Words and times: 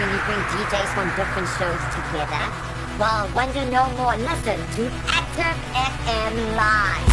when 0.00 0.08
you 0.08 0.20
bring 0.24 0.40
DJs 0.48 0.94
from 0.94 1.08
different 1.14 1.48
shows 1.60 1.82
together? 1.92 2.44
Well, 2.98 3.28
wonder 3.34 3.64
no 3.70 3.84
more. 3.98 4.16
Listen 4.16 4.56
to 4.76 4.90
Active 5.08 5.56
FM 5.76 6.56
Live. 6.56 7.10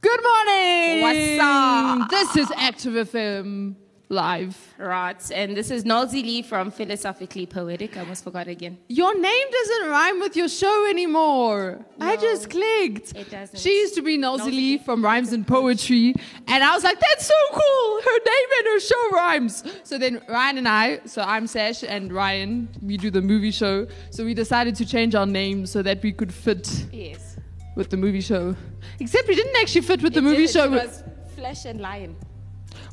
Good 0.00 0.20
morning. 0.20 1.00
What's 1.02 1.38
up? 1.40 2.10
This 2.10 2.36
is 2.36 2.52
Active 2.56 2.94
FM 3.08 3.76
live. 4.08 4.56
Right, 4.78 5.30
and 5.32 5.56
this 5.56 5.70
is 5.70 5.84
Nolzi 5.84 6.22
Lee 6.22 6.42
from 6.42 6.70
Philosophically 6.70 7.46
Poetic. 7.46 7.96
I 7.96 8.00
almost 8.00 8.24
forgot 8.24 8.48
again. 8.48 8.78
Your 8.88 9.18
name 9.18 9.46
doesn't 9.50 9.90
rhyme 9.90 10.20
with 10.20 10.36
your 10.36 10.48
show 10.48 10.86
anymore. 10.88 11.84
I 12.00 12.16
just 12.16 12.50
clicked. 12.50 13.16
it 13.16 13.30
doesn't. 13.30 13.58
She 13.58 13.70
used 13.80 13.94
to 13.94 14.02
be 14.02 14.16
Nosy 14.16 14.50
Lee 14.50 14.78
from 14.78 15.02
Rhymes 15.04 15.32
and 15.32 15.46
Poetry, 15.46 16.14
and 16.46 16.62
I 16.62 16.74
was 16.74 16.84
like, 16.84 17.00
that's 17.00 17.26
so 17.26 17.34
cool. 17.52 18.00
Her 18.02 18.18
name 18.26 18.48
and 18.58 18.66
her 18.66 18.80
show 18.80 19.10
rhymes. 19.12 19.64
So 19.84 19.98
then 19.98 20.20
Ryan 20.28 20.58
and 20.58 20.68
I, 20.68 21.00
so 21.06 21.22
I'm 21.22 21.46
Sash 21.46 21.82
and 21.82 22.12
Ryan, 22.12 22.68
we 22.82 22.96
do 22.96 23.10
the 23.10 23.22
movie 23.22 23.50
show. 23.50 23.86
So 24.10 24.24
we 24.24 24.34
decided 24.34 24.74
to 24.76 24.86
change 24.86 25.14
our 25.14 25.26
names 25.26 25.70
so 25.70 25.82
that 25.82 26.02
we 26.02 26.12
could 26.12 26.32
fit 26.32 26.86
Yes. 26.92 27.36
with 27.74 27.90
the 27.90 27.96
movie 27.96 28.20
show. 28.20 28.54
Except 29.00 29.26
we 29.28 29.34
didn't 29.34 29.56
actually 29.60 29.80
fit 29.80 30.02
with 30.02 30.14
the 30.14 30.22
movie 30.22 30.46
did, 30.46 30.50
show. 30.50 30.64
It 30.64 30.70
was 30.70 31.02
Flesh 31.34 31.64
and 31.64 31.80
Lion. 31.80 32.14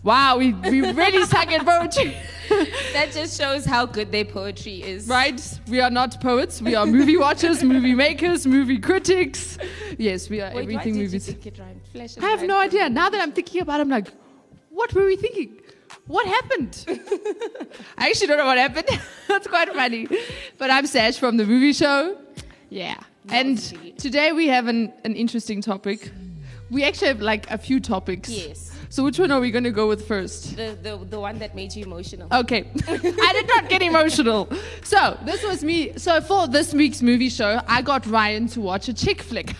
Wow, 0.04 0.38
we, 0.38 0.54
we 0.54 0.82
really 0.82 1.26
suck 1.26 1.52
at 1.52 1.66
poetry. 1.66 2.16
That 2.94 3.14
just 3.14 3.40
shows 3.40 3.64
how 3.64 3.86
good 3.86 4.12
their 4.12 4.26
poetry 4.26 4.84
is. 4.84 5.08
Right? 5.08 5.42
We 5.70 5.80
are 5.80 5.90
not 5.90 6.20
poets. 6.20 6.62
We 6.62 6.76
are 6.76 6.86
movie 6.86 7.16
watchers, 7.16 7.64
movie 7.64 7.94
makers, 7.94 8.46
movie 8.46 8.78
critics. 8.78 9.58
Yes, 9.98 10.30
we 10.30 10.42
are 10.42 10.48
Wait, 10.48 10.56
why 10.56 10.62
everything 10.64 10.96
did 10.96 11.14
you 11.14 11.20
think 11.20 11.46
it 11.46 11.58
rhymed? 11.58 11.80
Flesh 11.94 12.18
I 12.18 12.28
have 12.28 12.44
no 12.44 12.60
idea. 12.60 12.90
Now 12.90 13.10
that 13.10 13.22
I'm 13.22 13.32
thinking 13.32 13.62
about 13.62 13.80
it, 13.80 13.84
I'm 13.84 13.90
like, 13.90 14.08
what 14.70 14.94
were 14.94 15.06
we 15.06 15.16
thinking? 15.16 15.62
What 16.08 16.28
happened? 16.28 16.84
I 17.98 18.10
actually 18.10 18.28
don't 18.28 18.38
know 18.38 18.46
what 18.46 18.58
happened. 18.58 19.00
That's 19.30 19.48
quite 19.48 19.74
funny. 19.74 20.08
But 20.58 20.72
I'm 20.72 20.88
Sash 20.88 21.18
from 21.18 21.38
the 21.38 21.46
movie 21.46 21.72
show. 21.74 22.18
Yeah. 22.70 22.98
And 23.30 23.58
today 23.98 24.34
we 24.34 24.48
have 24.48 24.68
an, 24.68 24.92
an 25.06 25.16
interesting 25.16 25.62
topic. 25.62 26.12
We 26.70 26.84
actually 26.84 27.10
have 27.10 27.22
like 27.22 27.50
a 27.50 27.58
few 27.58 27.80
topics. 27.80 28.30
Yes. 28.30 28.71
So 28.92 29.06
which 29.06 29.18
one 29.20 29.32
are 29.32 29.40
we 29.40 29.52
going 29.52 29.64
to 29.64 29.72
go 29.72 29.88
with 29.88 30.06
first? 30.06 30.58
The, 30.58 30.78
the, 30.82 30.98
the 30.98 31.18
one 31.18 31.40
that 31.40 31.56
made 31.56 31.74
you 31.74 31.86
emotional. 31.86 32.28
Okay. 32.30 32.70
I 32.90 33.32
did 33.32 33.48
not 33.48 33.70
get 33.70 33.82
emotional. 33.82 34.52
So, 34.84 35.18
this 35.24 35.42
was 35.46 35.64
me. 35.64 35.98
So, 35.98 36.20
for 36.20 36.46
this 36.46 36.74
week's 36.74 37.02
movie 37.02 37.30
show, 37.30 37.62
I 37.70 37.84
got 37.84 38.06
Ryan 38.06 38.48
to 38.50 38.60
watch 38.60 38.90
a 38.90 38.94
chick 38.94 39.22
flick. 39.22 39.56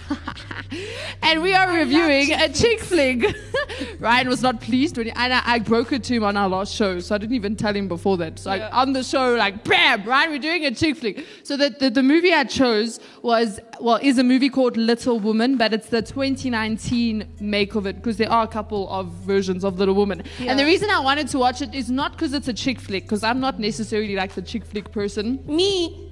and 1.24 1.42
we 1.42 1.54
are 1.54 1.72
reviewing 1.74 2.34
a 2.34 2.50
chick 2.50 2.82
flick. 2.82 3.34
Ryan 4.00 4.28
was 4.28 4.42
not 4.42 4.60
pleased 4.60 4.98
when 4.98 5.06
he, 5.06 5.14
and 5.14 5.34
I, 5.34 5.42
I 5.46 5.60
broke 5.60 5.94
it 5.94 6.04
to 6.06 6.14
him 6.14 6.26
on 6.26 6.36
our 6.36 6.50
last 6.50 6.76
show, 6.76 7.00
so 7.00 7.16
I 7.16 7.18
didn't 7.18 7.36
even 7.36 7.56
tell 7.56 7.74
him 7.74 7.88
before 7.88 8.18
that. 8.18 8.38
So, 8.38 8.54
Yeah. 8.54 8.68
on 8.74 8.92
the 8.92 9.02
show, 9.02 9.36
like, 9.36 9.64
bam, 9.64 10.04
Ryan, 10.04 10.32
we're 10.32 10.40
doing 10.40 10.66
a 10.66 10.76
chick 10.76 10.98
flick. 10.98 11.26
So, 11.44 11.56
the, 11.56 11.90
the 11.90 12.04
movie 12.04 12.34
I 12.34 12.44
chose 12.44 13.00
was, 13.22 13.62
well, 13.82 14.00
is 14.02 14.18
a 14.18 14.24
movie 14.24 14.50
called 14.50 14.78
Little 14.78 15.20
Woman, 15.20 15.58
but 15.58 15.74
it's 15.74 15.88
the 15.88 16.02
2019 16.02 17.28
make 17.40 17.76
of 17.76 17.86
it 17.86 17.96
because 17.96 18.18
there 18.18 18.32
are 18.32 18.44
a 18.44 18.48
couple 18.48 18.90
of 18.90 19.08
versions 19.08 19.64
of 19.64 19.80
Little 19.80 19.96
Woman. 19.96 20.24
And 20.40 20.58
the 20.60 20.66
reason 20.66 20.90
I 20.90 21.00
wanted 21.00 21.28
to 21.30 21.40
watch 21.40 21.62
it 21.62 21.74
is 21.74 21.90
not 21.90 22.14
because 22.14 22.34
it's 22.34 22.48
a 22.48 22.54
chick 22.54 22.80
flick, 22.80 23.04
because 23.04 23.24
I'm 23.24 23.40
not 23.40 23.60
necessarily 23.60 24.16
like 24.16 24.34
the 24.34 24.42
chick 24.42 24.66
flick 24.66 24.92
person. 24.92 25.44
Me. 25.46 26.10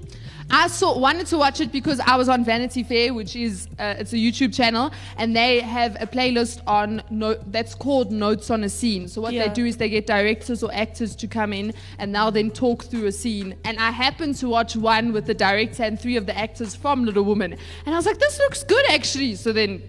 I 0.51 0.67
saw 0.67 0.97
wanted 0.97 1.27
to 1.27 1.37
watch 1.37 1.61
it 1.61 1.71
because 1.71 1.99
I 1.99 2.15
was 2.15 2.27
on 2.27 2.43
Vanity 2.43 2.83
Fair, 2.83 3.13
which 3.13 3.35
is 3.35 3.67
uh, 3.77 3.95
it's 3.99 4.13
a 4.13 4.17
YouTube 4.17 4.53
channel, 4.53 4.91
and 5.17 5.35
they 5.35 5.59
have 5.59 5.95
a 6.01 6.07
playlist 6.07 6.61
on 6.65 7.03
no, 7.09 7.35
that's 7.47 7.75
called 7.75 8.11
Notes 8.11 8.49
on 8.49 8.63
a 8.63 8.69
Scene. 8.69 9.07
So 9.07 9.21
what 9.21 9.31
they 9.31 9.49
do 9.49 9.65
is 9.65 9.77
they 9.77 9.89
get 9.89 10.07
directors 10.07 10.63
or 10.63 10.73
actors 10.73 11.15
to 11.17 11.27
come 11.27 11.53
in, 11.53 11.73
and 11.99 12.15
they'll 12.15 12.31
then 12.31 12.49
talk 12.49 12.85
through 12.85 13.05
a 13.05 13.11
scene. 13.11 13.55
And 13.63 13.77
I 13.77 13.91
happened 13.91 14.35
to 14.37 14.49
watch 14.49 14.75
one 14.75 15.13
with 15.13 15.25
the 15.25 15.35
director 15.35 15.83
and 15.83 15.99
three 15.99 16.17
of 16.17 16.25
the 16.25 16.37
actors 16.37 16.75
from 16.75 17.05
Little 17.05 17.23
Woman, 17.23 17.53
and 17.85 17.95
I 17.95 17.97
was 17.97 18.05
like, 18.05 18.19
this 18.19 18.39
looks 18.39 18.63
good 18.63 18.89
actually. 18.89 19.35
So 19.35 19.53
then, 19.53 19.83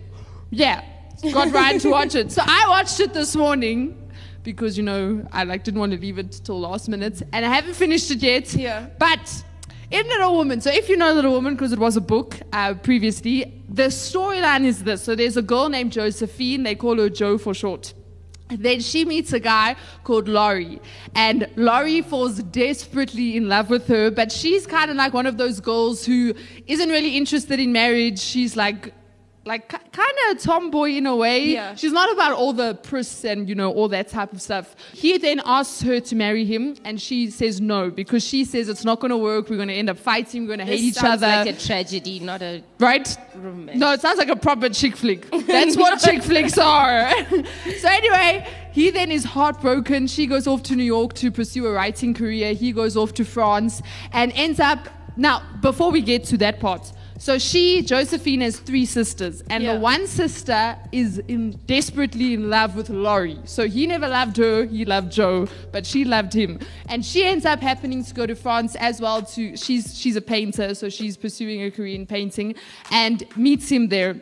yeah, 0.50 0.84
got 1.32 1.52
Ryan 1.52 1.78
to 1.80 1.90
watch 1.90 2.14
it. 2.14 2.32
So 2.32 2.42
I 2.44 2.66
watched 2.68 3.00
it 3.00 3.14
this 3.14 3.34
morning. 3.34 3.96
Because 4.42 4.78
you 4.78 4.82
know 4.82 5.28
I 5.32 5.44
like 5.44 5.64
didn't 5.64 5.80
want 5.80 5.92
to 5.92 5.98
leave 5.98 6.18
it 6.18 6.32
till 6.42 6.58
last 6.58 6.88
minute, 6.88 7.22
and 7.30 7.44
I 7.44 7.54
haven't 7.54 7.74
finished 7.74 8.10
it 8.10 8.22
yet. 8.22 8.54
Yeah. 8.54 8.86
But 8.98 9.44
in 9.90 10.06
Little 10.06 10.36
Woman, 10.36 10.60
so 10.60 10.70
if 10.70 10.88
you 10.88 10.96
know 10.96 11.12
Little 11.12 11.32
Woman, 11.32 11.54
because 11.54 11.72
it 11.72 11.78
was 11.78 11.96
a 11.96 12.00
book 12.00 12.36
uh, 12.52 12.74
previously, 12.74 13.62
the 13.68 13.84
storyline 13.84 14.64
is 14.64 14.84
this. 14.84 15.02
So 15.02 15.14
there's 15.14 15.36
a 15.36 15.42
girl 15.42 15.68
named 15.68 15.92
Josephine, 15.92 16.62
they 16.62 16.74
call 16.76 16.98
her 16.98 17.08
Jo 17.08 17.38
for 17.38 17.54
short. 17.54 17.92
Then 18.48 18.80
she 18.80 19.04
meets 19.04 19.32
a 19.32 19.40
guy 19.40 19.76
called 20.04 20.28
Laurie. 20.28 20.80
And 21.14 21.48
Laurie 21.56 22.02
falls 22.02 22.42
desperately 22.42 23.36
in 23.36 23.48
love 23.48 23.70
with 23.70 23.86
her, 23.88 24.10
but 24.10 24.32
she's 24.32 24.66
kind 24.66 24.90
of 24.90 24.96
like 24.96 25.12
one 25.12 25.26
of 25.26 25.38
those 25.38 25.60
girls 25.60 26.04
who 26.04 26.34
isn't 26.66 26.88
really 26.88 27.16
interested 27.16 27.60
in 27.60 27.72
marriage. 27.72 28.18
She's 28.18 28.56
like, 28.56 28.92
like 29.46 29.68
kind 29.68 30.14
of 30.28 30.36
a 30.36 30.38
tomboy 30.38 30.90
in 30.90 31.06
a 31.06 31.16
way. 31.16 31.46
Yeah. 31.46 31.74
She's 31.74 31.92
not 31.92 32.12
about 32.12 32.32
all 32.32 32.52
the 32.52 32.74
pris 32.74 33.24
and 33.24 33.48
you 33.48 33.54
know 33.54 33.72
all 33.72 33.88
that 33.88 34.08
type 34.08 34.32
of 34.32 34.42
stuff. 34.42 34.76
He 34.92 35.16
then 35.16 35.40
asks 35.44 35.80
her 35.82 35.98
to 36.00 36.14
marry 36.14 36.44
him, 36.44 36.76
and 36.84 37.00
she 37.00 37.30
says 37.30 37.60
no 37.60 37.90
because 37.90 38.22
she 38.22 38.44
says 38.44 38.68
it's 38.68 38.84
not 38.84 39.00
going 39.00 39.10
to 39.10 39.16
work. 39.16 39.48
We're 39.48 39.56
going 39.56 39.68
to 39.68 39.74
end 39.74 39.88
up 39.88 39.98
fighting. 39.98 40.42
We're 40.42 40.56
going 40.56 40.66
to 40.66 40.66
hate 40.66 40.80
each 40.80 40.94
sounds 40.94 41.22
other. 41.22 41.50
like 41.50 41.56
a 41.56 41.58
tragedy, 41.58 42.20
not 42.20 42.42
a 42.42 42.62
right? 42.78 43.16
romance. 43.34 43.78
No, 43.78 43.92
it 43.92 44.00
sounds 44.02 44.18
like 44.18 44.28
a 44.28 44.36
proper 44.36 44.68
chick 44.68 44.94
flick. 44.94 45.30
That's 45.30 45.76
what 45.76 45.98
chick 46.04 46.22
flicks 46.22 46.58
are. 46.58 47.10
so 47.78 47.88
anyway, 47.88 48.46
he 48.72 48.90
then 48.90 49.10
is 49.10 49.24
heartbroken. 49.24 50.06
She 50.06 50.26
goes 50.26 50.46
off 50.46 50.62
to 50.64 50.76
New 50.76 50.84
York 50.84 51.14
to 51.14 51.30
pursue 51.30 51.66
a 51.66 51.72
writing 51.72 52.12
career. 52.12 52.52
He 52.52 52.72
goes 52.72 52.96
off 52.96 53.14
to 53.14 53.24
France 53.24 53.80
and 54.12 54.32
ends 54.32 54.60
up. 54.60 54.88
Now, 55.16 55.42
before 55.60 55.90
we 55.90 56.02
get 56.02 56.24
to 56.26 56.36
that 56.38 56.60
part, 56.60 56.92
so 57.20 57.38
she, 57.38 57.82
Josephine, 57.82 58.40
has 58.40 58.58
three 58.58 58.86
sisters, 58.86 59.42
and 59.50 59.62
Yeah. 59.62 59.74
the 59.74 59.80
one 59.80 60.06
sister 60.06 60.76
is 60.90 61.18
in 61.28 61.50
desperately 61.66 62.32
in 62.32 62.48
love 62.48 62.76
with 62.76 62.88
Laurie. 62.88 63.38
So 63.44 63.68
he 63.68 63.86
never 63.86 64.08
loved 64.08 64.38
her; 64.38 64.64
he 64.64 64.86
loved 64.86 65.12
Jo, 65.12 65.46
but 65.70 65.84
she 65.84 66.02
loved 66.04 66.32
him. 66.32 66.58
And 66.88 67.04
she 67.04 67.24
ends 67.24 67.44
up 67.44 67.60
happening 67.60 68.02
to 68.04 68.14
go 68.14 68.24
to 68.24 68.34
France 68.34 68.74
as 68.76 69.02
well. 69.02 69.20
To 69.34 69.54
she's 69.54 70.00
she's 70.00 70.16
a 70.16 70.22
painter, 70.22 70.74
so 70.74 70.88
she's 70.88 71.18
pursuing 71.18 71.62
a 71.62 71.70
career 71.70 71.94
in 71.94 72.06
painting, 72.06 72.54
and 72.90 73.22
meets 73.36 73.68
him 73.68 73.88
there. 73.88 74.16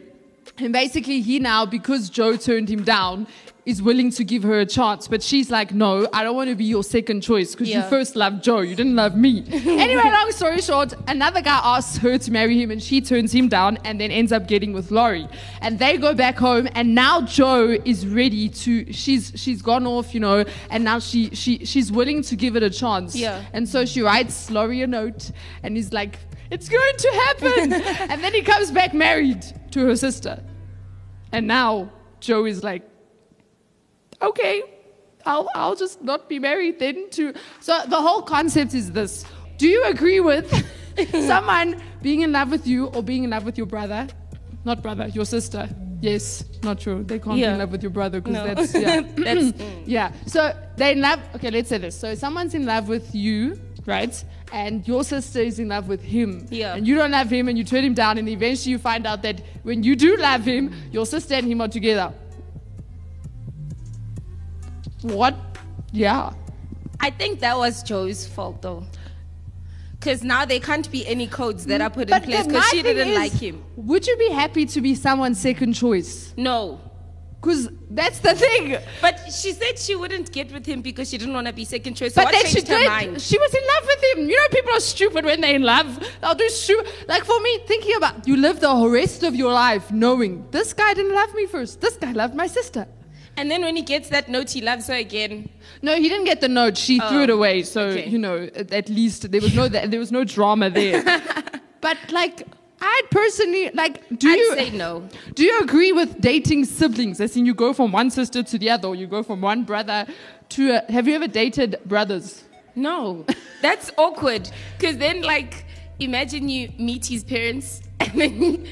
And 0.59 0.73
basically, 0.73 1.21
he 1.21 1.39
now, 1.39 1.65
because 1.67 2.11
Jo 2.11 2.37
turned 2.37 2.69
him 2.69 2.83
down, 2.83 3.29
is 3.69 3.83
willing 3.83 4.11
to 4.11 4.25
give 4.25 4.43
her 4.45 4.61
a 4.61 4.65
chance. 4.65 5.07
But 5.07 5.23
she's 5.23 5.51
like, 5.51 5.75
no, 5.75 6.09
I 6.11 6.25
don't 6.25 6.35
want 6.35 6.49
to 6.49 6.57
be 6.57 6.65
your 6.65 6.83
second 6.83 7.21
choice 7.21 7.53
because 7.53 7.69
you 7.69 7.83
first 7.83 8.17
loved 8.17 8.43
Jo. 8.43 8.61
You 8.61 8.75
didn't 8.75 8.97
love 8.97 9.15
me. 9.15 9.45
anyway, 9.51 10.05
long 10.05 10.33
story 10.33 10.63
short, 10.63 10.95
another 11.07 11.43
guy 11.43 11.61
asks 11.63 11.99
her 11.99 12.17
to 12.17 12.33
marry 12.33 12.61
him 12.61 12.71
and 12.71 12.83
she 12.83 13.03
turns 13.03 13.31
him 13.31 13.47
down 13.47 13.77
and 13.85 14.01
then 14.01 14.11
ends 14.11 14.33
up 14.33 14.49
getting 14.49 14.73
with 14.73 14.91
Laurie. 14.91 15.29
And 15.61 15.79
they 15.79 15.99
go 15.99 16.15
back 16.15 16.39
home 16.39 16.67
and 16.73 16.95
now 16.95 17.21
Jo 17.21 17.77
is 17.85 18.07
ready 18.07 18.49
to, 18.49 18.91
she's, 18.91 19.33
she's 19.37 19.61
gone 19.61 19.87
off, 19.87 20.15
you 20.15 20.21
know, 20.21 20.47
and 20.71 20.83
now 20.83 20.99
she, 20.99 21.29
she, 21.35 21.67
she's 21.67 21.93
willing 21.93 22.23
to 22.23 22.37
give 22.37 22.57
it 22.57 22.63
a 22.63 22.71
chance. 22.71 23.15
Yeah. 23.15 23.45
And 23.53 23.69
so 23.69 23.85
she 23.85 24.01
writes 24.01 24.51
Laurie 24.51 24.81
a 24.81 24.87
note 24.87 25.31
and 25.63 25.77
he's 25.77 25.93
like, 25.93 26.19
it's 26.51 26.71
going 26.71 26.97
to 26.97 27.09
happen. 27.11 27.73
and 28.11 28.25
then 28.25 28.33
he 28.33 28.41
comes 28.41 28.71
back 28.71 28.95
married 28.95 29.45
to 29.73 29.81
her 29.81 29.95
sister. 29.95 30.43
And 31.33 31.47
now 31.47 31.93
Jo 32.21 32.47
is 32.47 32.65
like, 32.65 32.83
okay, 34.23 34.63
I'll, 35.27 35.49
I'll 35.55 35.77
just 35.77 36.03
not 36.03 36.29
be 36.29 36.39
married 36.39 36.79
then 36.79 37.11
to. 37.11 37.35
So 37.61 37.79
the 37.87 38.01
whole 38.01 38.23
concept 38.23 38.75
is 38.75 38.93
this. 38.93 39.25
Do 39.59 39.67
you 39.69 39.85
agree 39.85 40.21
with 40.21 40.49
someone 41.13 41.81
being 42.03 42.21
in 42.23 42.33
love 42.33 42.51
with 42.51 42.67
you 42.67 42.87
or 42.87 43.03
being 43.03 43.25
in 43.25 43.31
love 43.31 43.45
with 43.45 43.59
your 43.59 43.67
brother? 43.67 44.07
Not 44.65 44.83
brother, 44.83 45.09
your 45.09 45.25
sister. 45.25 45.69
Yes, 46.01 46.45
not 46.63 46.79
true. 46.79 47.03
They 47.03 47.19
can't 47.19 47.35
be 47.37 47.45
in 47.45 47.59
love 47.59 47.73
with 47.73 47.83
your 47.83 47.91
brother 47.91 48.21
because 48.21 48.35
No. 48.35 48.55
that's, 48.55 48.75
yeah. 48.75 49.01
That's 49.17 49.61
Yeah. 49.85 50.13
So 50.27 50.55
they 50.77 50.93
in 50.93 51.01
love. 51.01 51.19
Okay, 51.35 51.51
let's 51.51 51.69
say 51.69 51.79
this. 51.79 51.99
So 51.99 52.15
someone's 52.15 52.55
in 52.55 52.67
love 52.67 52.89
with 52.89 53.15
you, 53.15 53.61
right? 53.85 54.15
And 54.53 54.87
your 54.87 55.03
sister 55.03 55.41
is 55.41 55.59
in 55.59 55.69
love 55.69 55.89
with 55.89 56.01
him. 56.03 56.47
Yeah. 56.51 56.75
And 56.77 56.87
you 56.87 56.95
don't 56.95 57.11
love 57.11 57.29
him, 57.31 57.49
and 57.49 57.59
you 57.59 57.65
turn 57.65 57.85
him 57.85 57.95
down, 57.95 58.17
and 58.17 58.29
eventually 58.29 58.71
you 58.73 58.79
find 58.79 59.07
out 59.07 59.23
that 59.23 59.41
when 59.65 59.83
you 59.83 59.97
do 59.97 60.17
love 60.17 60.45
him, 60.45 60.73
your 60.93 61.05
sister 61.05 61.35
and 61.35 61.47
him 61.47 61.61
are 61.61 61.69
together. 61.69 62.13
What? 65.03 65.37
Yeah. 65.93 66.33
I 67.01 67.11
think 67.11 67.41
that 67.41 67.57
was 67.57 67.83
Jo's 67.83 68.27
fault 68.27 68.63
though. 68.63 68.85
Because 69.99 70.23
now 70.23 70.45
there 70.45 70.61
can't 70.61 70.91
be 70.93 71.07
any 71.07 71.27
codes 71.27 71.67
that 71.67 71.81
are 71.81 71.91
put 71.91 72.09
in 72.11 72.23
place 72.23 72.47
because 72.47 72.69
she 72.69 72.83
didn't 72.83 73.09
is, 73.09 73.19
like 73.19 73.33
him. 73.33 73.65
Would 73.77 74.07
you 74.07 74.17
be 74.17 74.31
happy 74.31 74.65
to 74.67 74.81
be 74.81 74.95
someone's 74.95 75.41
second 75.41 75.73
choice? 75.73 76.33
No. 76.37 76.81
Because 77.41 77.69
that's 77.91 78.19
the 78.21 78.35
thing. 78.35 78.77
But 79.01 79.19
she 79.33 79.53
said 79.53 79.79
she 79.79 79.95
wouldn't 79.95 80.33
get 80.33 80.53
with 80.53 80.67
him 80.67 80.83
because 80.83 81.09
she 81.09 81.19
didn't 81.19 81.35
want 81.35 81.47
to 81.47 81.53
be 81.53 81.65
second 81.65 81.95
choice. 81.95 82.15
So 82.15 82.23
But 82.23 82.33
then 82.33 82.47
she 82.47 82.61
did. 82.61 82.87
mind? 82.87 83.21
She 83.23 83.39
was 83.39 83.55
in 83.55 83.63
love 83.75 83.87
with 83.87 84.05
him. 84.13 84.29
You 84.29 84.37
know, 84.37 84.49
people 84.51 84.73
are 84.73 84.81
stupid 84.81 85.25
when 85.25 85.41
they're 85.41 85.55
in 85.55 85.63
love. 85.63 86.05
They'll 86.21 86.35
do 86.35 86.49
stupid. 86.49 86.89
Like 87.07 87.25
for 87.25 87.39
me, 87.41 87.59
thinking 87.67 87.95
about 87.97 88.27
you 88.27 88.37
live 88.37 88.61
the 88.61 88.69
whole 88.69 88.91
rest 88.91 89.23
of 89.23 89.37
your 89.37 89.53
life 89.53 89.91
knowing 89.93 90.47
this 90.51 90.73
guy 90.73 90.95
didn't 90.95 91.15
love 91.15 91.33
me 91.35 91.47
first. 91.47 91.81
This 91.81 91.97
guy 91.97 92.13
loved 92.13 92.35
my 92.35 92.49
sister. 92.49 92.87
And 93.39 93.49
then 93.49 93.63
when 93.63 93.77
he 93.77 93.83
gets 93.83 94.09
that 94.09 94.29
note, 94.29 94.51
he 94.51 94.61
loves 94.61 94.89
her 94.89 94.95
again. 94.95 95.49
No, 95.81 95.95
he 95.95 96.09
didn't 96.09 96.25
get 96.25 96.41
the 96.41 96.49
note. 96.49 96.77
She 96.77 97.01
oh, 97.01 97.09
threw 97.09 97.23
it 97.23 97.31
Oh, 97.31 97.35
away. 97.35 97.63
So 97.63 97.83
okay. 97.83 98.09
you 98.09 98.19
know, 98.19 98.51
at, 98.53 98.89
least 98.89 99.31
there 99.31 99.41
was 99.41 99.55
no 99.55 99.69
there 99.93 100.01
was 100.01 100.11
no 100.11 100.25
drama 100.25 100.71
there. 100.71 101.05
but 101.81 101.97
like, 102.11 102.49
I 102.81 103.03
personally 103.13 103.71
like. 103.75 104.03
Do 104.19 104.29
I'd 104.29 104.39
you 104.39 104.55
say 104.55 104.71
no. 104.71 105.09
Do 105.35 105.45
you 105.45 105.61
agree 105.61 105.93
with 105.93 106.21
dating 106.21 106.65
siblings? 106.65 107.21
As 107.21 107.37
in, 107.37 107.47
you 107.47 107.55
go 107.55 107.73
from 107.73 107.93
one 107.93 108.11
sister 108.11 108.43
to 108.43 108.59
the 108.59 108.71
other, 108.71 108.89
or 108.89 108.97
you 108.97 109.07
go 109.07 109.23
from 109.23 109.41
one 109.41 109.63
brother 109.63 110.05
to. 110.51 110.73
A, 110.73 110.93
have 110.93 111.07
you 111.07 111.15
ever 111.15 111.29
dated 111.29 111.77
brothers? 111.87 112.43
No, 112.75 113.25
that's 113.63 113.93
awkward. 113.97 114.51
Because 114.77 114.97
then, 114.97 115.23
like, 115.23 115.65
imagine 116.01 116.49
you 116.49 116.73
meet 116.77 117.07
his 117.07 117.23
parents 117.23 117.83
and 118.01 118.21
then 118.21 118.67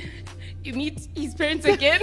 you 0.65 0.73
meet 0.73 1.07
his 1.15 1.37
parents 1.37 1.67
again. 1.67 2.01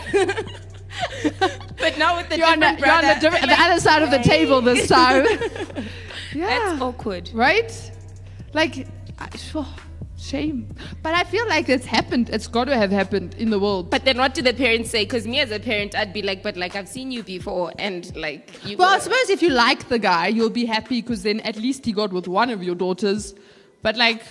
but 1.79 1.97
now 1.97 2.17
with 2.17 2.29
the 2.29 2.37
You're 2.37 2.47
on 2.47 2.59
the, 2.59 2.65
different 2.67 2.79
you're 2.79 2.91
on 2.91 3.01
the, 3.01 3.07
brother, 3.07 3.19
different- 3.19 3.45
the 3.49 3.61
other 3.61 3.79
side 3.79 4.01
of 4.03 4.11
the 4.11 4.19
table 4.19 4.61
this 4.61 4.87
time. 4.87 5.25
yeah. 6.33 6.47
That's 6.47 6.81
awkward. 6.81 7.29
right? 7.33 7.91
Like, 8.53 8.87
sure, 9.35 9.65
shame. 10.17 10.73
But 11.01 11.15
I 11.15 11.23
feel 11.23 11.47
like 11.47 11.69
it's 11.69 11.85
happened. 11.85 12.29
It's 12.29 12.47
got 12.47 12.65
to 12.65 12.75
have 12.77 12.91
happened 12.91 13.33
in 13.35 13.49
the 13.49 13.59
world. 13.59 13.89
But 13.89 14.05
then 14.05 14.17
what 14.17 14.33
do 14.33 14.41
the 14.41 14.53
parents 14.53 14.91
say? 14.91 15.05
Because 15.05 15.25
me 15.27 15.39
as 15.39 15.49
a 15.51 15.59
parent, 15.59 15.95
I'd 15.95 16.13
be 16.13 16.21
like, 16.21 16.43
but 16.43 16.55
like 16.55 16.75
I've 16.75 16.87
seen 16.87 17.11
you 17.11 17.23
before, 17.23 17.71
and 17.79 18.15
like 18.15 18.63
you. 18.63 18.77
well, 18.77 18.89
I 18.93 18.99
suppose 18.99 19.29
if 19.29 19.41
you 19.41 19.49
like 19.49 19.89
the 19.89 19.97
guy, 19.99 20.27
you'll 20.27 20.49
be 20.51 20.65
happy 20.65 21.01
because 21.01 21.23
then 21.23 21.39
at 21.41 21.55
least 21.55 21.85
he 21.85 21.91
got 21.93 22.13
with 22.13 22.27
one 22.27 22.49
of 22.51 22.61
your 22.63 22.75
daughters. 22.75 23.33
But 23.81 23.97
like, 23.97 24.21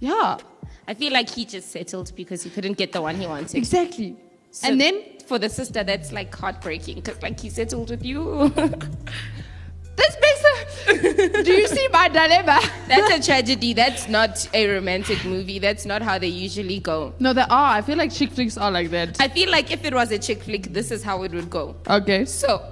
yeah, 0.00 0.38
I 0.86 0.94
feel 0.94 1.12
like 1.12 1.28
he 1.28 1.44
just 1.44 1.70
settled 1.70 2.12
because 2.16 2.42
he 2.42 2.50
couldn't 2.50 2.78
get 2.78 2.92
the 2.92 3.02
one 3.02 3.16
he 3.16 3.26
wanted. 3.26 3.54
exactly. 3.54 4.16
So 4.50 4.66
and 4.66 4.80
then 4.80 5.02
for 5.28 5.38
the 5.38 5.48
sister, 5.48 5.84
that's 5.84 6.10
like 6.10 6.34
heartbreaking 6.34 6.96
because 6.96 7.22
like 7.22 7.38
he 7.38 7.50
settled 7.50 7.90
with 7.90 8.04
you. 8.04 8.48
this 9.96 10.16
makes 10.20 10.44
a. 10.44 11.42
Do 11.44 11.52
you 11.52 11.68
see 11.68 11.86
my 11.92 12.08
dilemma? 12.08 12.60
that's 12.88 13.12
a 13.12 13.30
tragedy. 13.30 13.74
That's 13.74 14.08
not 14.08 14.48
a 14.54 14.66
romantic 14.66 15.24
movie. 15.24 15.58
That's 15.58 15.84
not 15.84 16.02
how 16.02 16.18
they 16.18 16.28
usually 16.28 16.80
go. 16.80 17.12
No, 17.18 17.32
there 17.32 17.46
are. 17.50 17.74
I 17.76 17.82
feel 17.82 17.98
like 17.98 18.12
chick 18.12 18.32
flicks 18.32 18.56
are 18.56 18.70
like 18.70 18.90
that. 18.90 19.20
I 19.20 19.28
feel 19.28 19.50
like 19.50 19.70
if 19.70 19.84
it 19.84 19.92
was 19.92 20.10
a 20.10 20.18
chick 20.18 20.42
flick, 20.42 20.72
this 20.72 20.90
is 20.90 21.02
how 21.02 21.22
it 21.22 21.32
would 21.32 21.50
go. 21.50 21.76
Okay. 21.88 22.24
So 22.24 22.64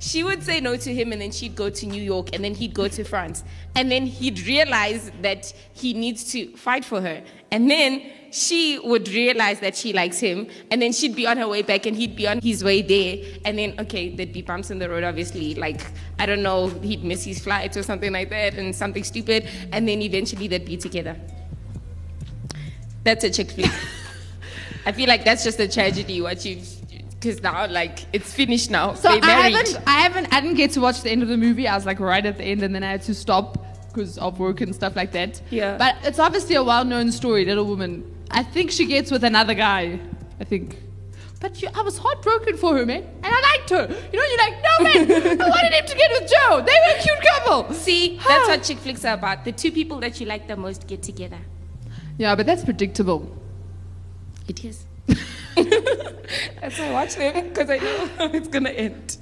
she 0.00 0.24
would 0.24 0.42
say 0.42 0.60
no 0.60 0.76
to 0.78 0.94
him, 0.94 1.12
and 1.12 1.20
then 1.20 1.30
she'd 1.30 1.54
go 1.54 1.68
to 1.68 1.86
New 1.86 2.02
York, 2.02 2.30
and 2.34 2.42
then 2.42 2.54
he'd 2.54 2.72
go 2.72 2.88
to 2.88 3.04
France. 3.04 3.44
And 3.76 3.92
then 3.92 4.06
he'd 4.06 4.40
realize 4.46 5.12
that 5.20 5.52
he 5.74 5.92
needs 5.92 6.32
to 6.32 6.56
fight 6.56 6.86
for 6.86 7.02
her. 7.02 7.22
And 7.50 7.70
then 7.70 8.10
she 8.30 8.78
would 8.78 9.10
realize 9.10 9.60
that 9.60 9.76
she 9.76 9.92
likes 9.92 10.18
him, 10.18 10.48
and 10.70 10.80
then 10.80 10.92
she'd 10.92 11.14
be 11.14 11.26
on 11.26 11.36
her 11.36 11.46
way 11.46 11.60
back, 11.60 11.84
and 11.84 11.94
he'd 11.94 12.16
be 12.16 12.26
on 12.26 12.40
his 12.40 12.64
way 12.64 12.80
there. 12.80 13.40
And 13.44 13.58
then, 13.58 13.74
okay, 13.78 14.08
there'd 14.08 14.32
be 14.32 14.40
bumps 14.40 14.70
in 14.70 14.78
the 14.78 14.88
road, 14.88 15.04
obviously. 15.04 15.54
Like, 15.54 15.82
I 16.18 16.24
don't 16.24 16.42
know, 16.42 16.68
he'd 16.68 17.04
miss 17.04 17.22
his 17.24 17.38
flights 17.38 17.76
or 17.76 17.82
something 17.82 18.10
like 18.10 18.30
that, 18.30 18.54
and 18.54 18.74
something 18.74 19.04
stupid. 19.04 19.50
And 19.70 19.86
then 19.86 20.00
eventually 20.00 20.48
they'd 20.48 20.64
be 20.64 20.78
together. 20.78 21.14
That's 23.04 23.24
a 23.24 23.30
chick 23.30 23.50
flick. 23.50 23.70
I 24.86 24.92
feel 24.92 25.08
like 25.08 25.26
that's 25.26 25.44
just 25.44 25.60
a 25.60 25.68
tragedy, 25.68 26.22
what 26.22 26.42
you've. 26.46 26.79
Because 27.20 27.42
now, 27.42 27.66
like, 27.68 28.06
it's 28.14 28.32
finished 28.32 28.70
now. 28.70 28.94
So 28.94 29.10
I 29.10 29.18
haven't, 29.26 29.78
I 29.86 30.00
haven't, 30.00 30.32
I 30.32 30.40
didn't 30.40 30.56
get 30.56 30.70
to 30.72 30.80
watch 30.80 31.02
the 31.02 31.10
end 31.10 31.22
of 31.22 31.28
the 31.28 31.36
movie. 31.36 31.68
I 31.68 31.74
was 31.74 31.84
like 31.84 32.00
right 32.00 32.24
at 32.24 32.38
the 32.38 32.44
end, 32.44 32.62
and 32.62 32.74
then 32.74 32.82
I 32.82 32.92
had 32.92 33.02
to 33.02 33.14
stop 33.14 33.62
because 33.88 34.16
of 34.16 34.38
work 34.38 34.62
and 34.62 34.74
stuff 34.74 34.96
like 34.96 35.12
that. 35.12 35.42
Yeah. 35.50 35.76
But 35.76 35.96
it's 36.02 36.18
obviously 36.18 36.54
a 36.54 36.64
well-known 36.64 37.12
story. 37.12 37.44
Little 37.44 37.66
woman. 37.66 38.10
I 38.30 38.42
think 38.42 38.70
she 38.70 38.86
gets 38.86 39.10
with 39.10 39.22
another 39.22 39.52
guy. 39.52 40.00
I 40.40 40.44
think. 40.44 40.78
But 41.40 41.60
you, 41.60 41.68
I 41.74 41.82
was 41.82 41.98
heartbroken 41.98 42.56
for 42.56 42.76
her, 42.76 42.86
man, 42.86 43.02
and 43.02 43.26
I 43.26 43.40
liked 43.52 43.70
her. 43.70 43.86
You 44.12 44.18
know, 44.18 44.26
you're 44.26 44.38
like, 44.38 44.62
no, 44.62 44.84
man, 44.84 45.40
I 45.40 45.48
wanted 45.48 45.72
him 45.72 45.86
to 45.86 45.96
get 45.96 46.10
with 46.12 46.30
Jo. 46.30 46.60
They 46.60 46.72
were 46.72 46.98
a 46.98 47.02
cute 47.02 47.18
couple. 47.20 47.74
See, 47.74 48.18
that's 48.28 48.48
what 48.48 48.62
chick 48.62 48.78
flicks 48.78 49.04
are 49.04 49.14
about. 49.14 49.44
The 49.44 49.52
two 49.52 49.72
people 49.72 50.00
that 50.00 50.20
you 50.20 50.26
like 50.26 50.48
the 50.48 50.56
most 50.56 50.86
get 50.86 51.02
together. 51.02 51.38
Yeah, 52.18 52.34
but 52.34 52.44
that's 52.44 52.64
predictable. 52.64 53.34
It 54.48 54.64
is. 54.64 54.84
that's 56.60 56.78
why 56.78 56.86
I 56.86 56.92
watch 56.92 57.16
them 57.16 57.48
because 57.48 57.70
I 57.70 57.78
know 57.78 58.06
how 58.18 58.26
it's 58.26 58.48
gonna 58.48 58.70
end. 58.70 59.16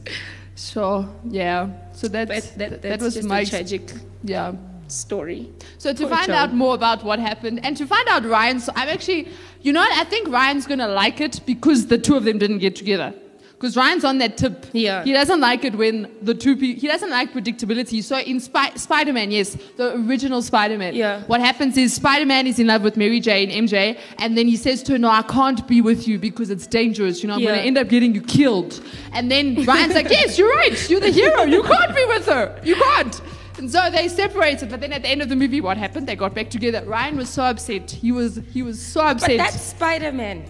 Sure. 0.57 1.09
Yeah. 1.29 1.71
So 1.93 2.09
that's, 2.09 2.51
that, 2.51 2.59
that, 2.59 2.83
that's 2.83 3.03
was 3.03 3.15
just 3.15 3.29
my 3.29 3.41
a 3.41 3.47
tragic 3.47 3.93
yeah. 4.25 4.55
story. 4.89 5.53
So 5.79 5.93
to 5.93 5.99
Poor 6.07 6.11
find 6.11 6.27
Jo. 6.29 6.35
out 6.35 6.53
more 6.53 6.75
about 6.75 7.05
what 7.05 7.19
happened 7.19 7.65
and 7.65 7.77
to 7.77 7.87
find 7.87 8.09
out 8.09 8.25
Ryan, 8.25 8.59
so 8.61 8.73
I'm 8.75 8.89
actually, 8.89 9.29
you 9.63 9.73
know 9.73 9.81
what? 9.81 9.93
I 9.93 10.05
think 10.05 10.29
Ryan's 10.29 10.67
gonna 10.67 10.89
like 10.89 11.21
it 11.21 11.41
because 11.47 11.87
the 11.87 11.99
two 11.99 12.17
of 12.17 12.25
them 12.25 12.39
didn't 12.39 12.59
get 12.59 12.75
together. 12.75 13.15
Because 13.59 13.77
Ryan's 13.77 14.05
on 14.05 14.19
that 14.19 14.37
tip. 14.37 14.67
Yeah. 14.73 15.03
He 15.03 15.13
doesn't 15.13 15.41
like 15.41 15.65
it 15.65 15.75
when 15.75 16.09
the 16.23 16.33
two 16.33 16.57
people. 16.57 16.81
He 16.81 16.87
doesn't 16.87 17.11
like 17.11 17.33
predictability. 17.33 18.05
So 18.05 18.17
in 18.19 18.39
Spy- 18.39 18.71
Spider-Man, 18.77 19.33
yes, 19.33 19.57
the 19.77 19.97
original 19.97 20.43
Spider-Man. 20.43 20.95
Yeah. 20.95 21.23
What 21.27 21.41
happens 21.41 21.77
is 21.77 21.93
Spider-Man 21.93 22.47
is 22.47 22.61
in 22.61 22.69
love 22.69 22.83
with 22.83 22.97
Mary 22.97 23.19
Jane, 23.19 23.51
MJ, 23.51 23.99
and 24.19 24.39
then 24.39 24.47
he 24.47 24.57
says 24.57 24.85
to 24.85 24.93
her, 24.93 24.99
"No, 24.99 25.09
I 25.11 25.23
can't 25.23 25.67
be 25.67 25.81
with 25.81 26.07
you 26.07 26.21
because 26.21 26.51
it's 26.51 26.69
dangerous. 26.69 27.21
You 27.21 27.29
know, 27.29 27.35
I'm 27.35 27.41
Yeah. 27.41 27.49
gonna 27.57 27.63
end 27.63 27.79
up 27.79 27.89
getting 27.89 28.15
you 28.15 28.21
killed." 28.21 28.81
And 29.13 29.29
then 29.29 29.65
Ryan's 29.65 29.95
like, 29.97 30.09
"Yes, 30.09 30.39
you're 30.39 30.55
right. 30.55 30.89
You're 30.89 31.01
the 31.01 31.11
hero. 31.11 31.43
You 31.43 31.65
can't 31.65 31.97
be 31.97 32.05
with 32.07 32.27
her. 32.27 32.61
You 32.63 32.77
can't." 32.77 33.21
And 33.59 33.69
so 33.69 33.91
they 33.91 34.07
separated, 34.07 34.71
but 34.71 34.81
then 34.81 34.93
at 34.93 35.03
the 35.03 35.09
end 35.09 35.21
of 35.21 35.29
the 35.29 35.35
movie, 35.35 35.61
what 35.61 35.77
happened? 35.77 36.07
They 36.07 36.15
got 36.15 36.33
back 36.33 36.49
together. 36.49 36.85
Ryan 36.87 37.17
was 37.17 37.29
so 37.29 37.43
upset. 37.43 37.91
He 37.91 38.13
was 38.13 38.41
he 38.55 38.63
was 38.63 38.81
so 38.81 39.01
upset. 39.01 39.31
But 39.31 39.39
that's 39.39 39.61
Spider 39.61 40.13
Man. 40.13 40.45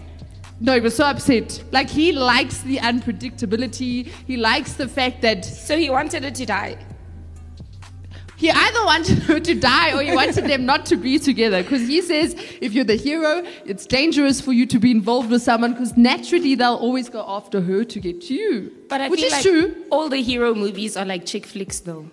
No, 0.59 0.73
he 0.73 0.79
was 0.81 0.95
so 0.95 1.05
upset. 1.05 1.63
Like 1.71 1.89
he 1.89 2.11
likes 2.11 2.59
the 2.61 2.77
unpredictability. 2.77 4.07
He 4.27 4.37
likes 4.37 4.73
the 4.73 4.87
fact 4.87 5.21
that 5.21 5.45
So 5.45 5.77
he 5.77 5.89
wanted 5.89 6.23
her 6.23 6.31
to 6.31 6.45
die. 6.45 6.77
he 8.37 8.49
either 8.49 8.85
wanted 8.85 9.19
her 9.29 9.39
to 9.39 9.53
die 9.55 9.93
or 9.97 10.01
he 10.01 10.13
wanted 10.13 10.45
them 10.45 10.65
not 10.65 10.85
to 10.87 10.95
be 10.97 11.19
together. 11.19 11.61
Because 11.63 11.87
he 11.87 12.01
says 12.01 12.35
if 12.61 12.73
you're 12.73 12.85
the 12.85 12.95
hero, 12.97 13.43
it's 13.65 13.85
dangerous 13.85 14.41
for 14.41 14.53
you 14.53 14.65
to 14.67 14.79
be 14.79 14.91
involved 14.91 15.29
with 15.29 15.41
someone 15.41 15.73
because 15.73 15.95
naturally 15.97 16.55
they'll 16.55 16.75
always 16.75 17.09
go 17.09 17.23
after 17.27 17.61
her 17.61 17.83
to 17.85 17.99
get 17.99 18.21
to 18.27 18.33
you. 18.33 18.71
But 18.89 19.01
I 19.01 19.09
Which 19.09 19.19
feel 19.21 19.27
is 19.27 19.33
like 19.33 19.43
true. 19.43 19.85
all 19.91 20.09
the 20.09 20.21
hero 20.21 20.53
movies 20.55 20.95
are 20.97 21.05
like 21.05 21.25
chick 21.25 21.45
flicks, 21.45 21.79
though. 21.81 22.05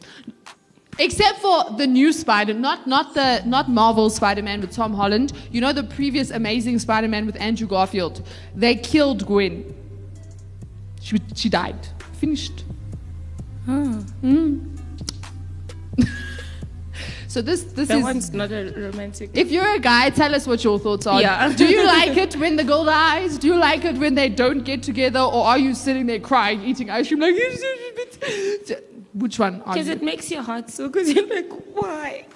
Except 0.98 1.38
for 1.40 1.64
the 1.76 1.86
new 1.86 2.12
Spider, 2.12 2.54
not 2.54 2.86
not 2.86 3.14
the 3.14 3.42
not 3.44 3.68
Marvel 3.70 4.08
Spider-Man 4.08 4.60
with 4.62 4.72
Tom 4.72 4.94
Holland. 4.94 5.32
You 5.50 5.60
know 5.60 5.72
the 5.72 5.84
previous 5.84 6.30
Amazing 6.30 6.78
Spider-Man 6.78 7.26
with 7.26 7.36
Andrew 7.36 7.66
Garfield. 7.66 8.26
They 8.54 8.76
killed 8.76 9.26
Gwen. 9.26 9.74
She 11.02 11.18
she 11.34 11.48
died. 11.48 11.88
Finished. 12.14 12.64
Mm. 13.66 14.78
so 17.28 17.42
this 17.42 17.64
this 17.64 17.88
That 17.88 17.98
is. 17.98 18.04
one's 18.04 18.32
not 18.32 18.50
a 18.50 18.72
romantic. 18.76 19.30
If 19.34 19.50
you're 19.50 19.74
a 19.74 19.78
guy, 19.78 20.08
tell 20.10 20.34
us 20.34 20.46
what 20.46 20.64
your 20.64 20.78
thoughts 20.78 21.06
are. 21.06 21.20
Yeah. 21.20 21.52
Do 21.52 21.66
you 21.66 21.84
like 21.96 22.16
it 22.16 22.36
when 22.36 22.56
the 22.56 22.64
girl 22.64 22.84
dies? 22.86 23.36
Do 23.36 23.48
you 23.48 23.56
like 23.56 23.84
it 23.84 23.98
when 23.98 24.14
they 24.14 24.30
don't 24.30 24.64
get 24.64 24.82
together, 24.82 25.20
or 25.20 25.44
are 25.44 25.58
you 25.58 25.74
sitting 25.74 26.06
there 26.06 26.20
crying, 26.20 26.62
eating 26.62 26.88
ice 26.88 27.08
cream 27.08 27.20
like? 27.20 27.34
Which 29.16 29.38
one 29.38 29.62
are 29.62 29.72
Because 29.74 29.86
you? 29.86 29.94
it 29.94 30.02
makes 30.02 30.30
your 30.30 30.42
heart 30.42 30.70
so 30.70 30.88
because 30.88 31.10
you're 31.12 31.26
like, 31.26 31.50
why? 31.74 32.26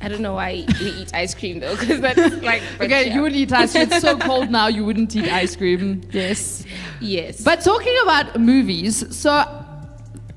I 0.00 0.08
don't 0.08 0.22
know 0.22 0.34
why 0.34 0.64
we 0.80 0.86
eat 0.90 1.12
ice 1.12 1.34
cream 1.34 1.60
though, 1.60 1.76
because 1.76 2.00
that's 2.00 2.42
like. 2.42 2.62
Okay, 2.80 3.06
yeah. 3.08 3.14
you 3.14 3.22
would 3.22 3.34
eat 3.34 3.52
ice 3.52 3.72
cream. 3.72 3.88
It's 3.90 4.00
so 4.00 4.16
cold 4.16 4.50
now, 4.50 4.68
you 4.68 4.84
wouldn't 4.84 5.14
eat 5.14 5.30
ice 5.30 5.56
cream. 5.56 6.02
Yes. 6.12 6.64
Yes. 7.00 7.42
But 7.42 7.60
talking 7.62 7.96
about 8.02 8.40
movies, 8.40 9.14
so 9.16 9.30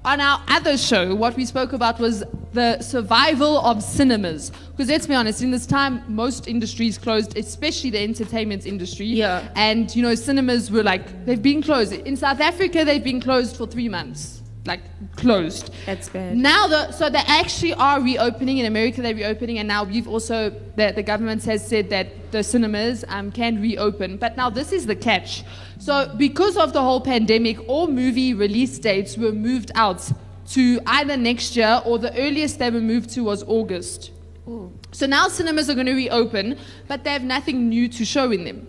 on 0.03 0.19
our 0.19 0.41
other 0.49 0.77
show, 0.77 1.15
what 1.15 1.35
we 1.37 1.45
spoke 1.45 1.73
about 1.73 1.99
was 1.99 2.23
the 2.51 2.81
survival 2.81 3.59
of 3.59 3.81
cinemas. 3.81 4.51
Because 4.71 4.89
let's 4.89 5.07
be 5.07 5.13
honest, 5.15 5.41
in 5.41 5.51
this 5.51 5.65
time, 5.65 6.03
most 6.07 6.47
industries 6.47 6.97
closed, 6.97 7.37
especially 7.37 7.91
the 7.91 7.99
entertainment 8.03 8.65
industry. 8.65 9.05
Yeah. 9.05 9.47
And, 9.55 9.95
you 9.95 10.01
know, 10.01 10.15
cinemas 10.15 10.69
were 10.71 10.83
like, 10.83 11.25
they've 11.25 11.41
been 11.41 11.61
closed. 11.61 11.93
In 11.93 12.17
South 12.17 12.41
Africa, 12.41 12.83
they've 12.83 13.03
been 13.03 13.21
closed 13.21 13.55
for 13.55 13.65
three 13.67 13.87
months. 13.87 14.42
Like, 14.65 14.82
closed. 15.17 15.74
That's 15.86 16.08
bad. 16.08 16.38
Now, 16.38 16.67
the, 16.67 16.91
so 16.91 17.10
they 17.10 17.24
actually 17.27 17.74
are 17.74 18.01
reopening. 18.01 18.60
In 18.60 18.65
America, 18.65 19.01
they're 19.01 19.13
reopening, 19.13 19.60
and 19.60 19.67
now 19.67 19.84
we've 19.84 20.08
also, 20.08 20.51
the, 20.77 20.93
the 20.96 21.03
government 21.03 21.43
has 21.46 21.67
said 21.67 21.89
that 21.89 22.32
the 22.32 22.43
cinemas 22.43 23.03
um, 23.10 23.32
can 23.32 23.62
reopen. 23.62 24.15
But 24.17 24.38
now, 24.38 24.50
this 24.50 24.72
is 24.72 24.86
the 24.86 24.96
catch. 24.96 25.43
So, 25.79 26.13
because 26.17 26.55
of 26.55 26.72
the 26.72 26.82
whole 26.82 27.01
pandemic, 27.01 27.58
all 27.67 27.88
movie 27.88 28.34
release 28.34 28.79
dates 28.79 29.17
were 29.17 29.34
moved 29.34 29.72
out 29.75 30.10
to 30.51 30.79
either 30.86 31.17
next 31.17 31.55
year 31.55 31.82
or 31.86 32.00
the 32.00 32.17
earliest 32.17 32.60
they 32.60 32.70
were 32.70 32.82
moved 32.82 33.10
to 33.12 33.24
was 33.24 33.43
August. 33.43 34.12
So 34.91 35.05
now 35.05 35.29
cinemas 35.29 35.70
are 35.70 35.74
going 35.74 35.86
to 35.86 35.93
reopen, 35.93 36.58
but 36.88 37.03
they 37.03 37.12
have 37.12 37.24
nothing 37.24 37.70
new 37.70 37.88
to 37.88 38.03
show 38.03 38.29
in 38.32 38.43
them 38.43 38.67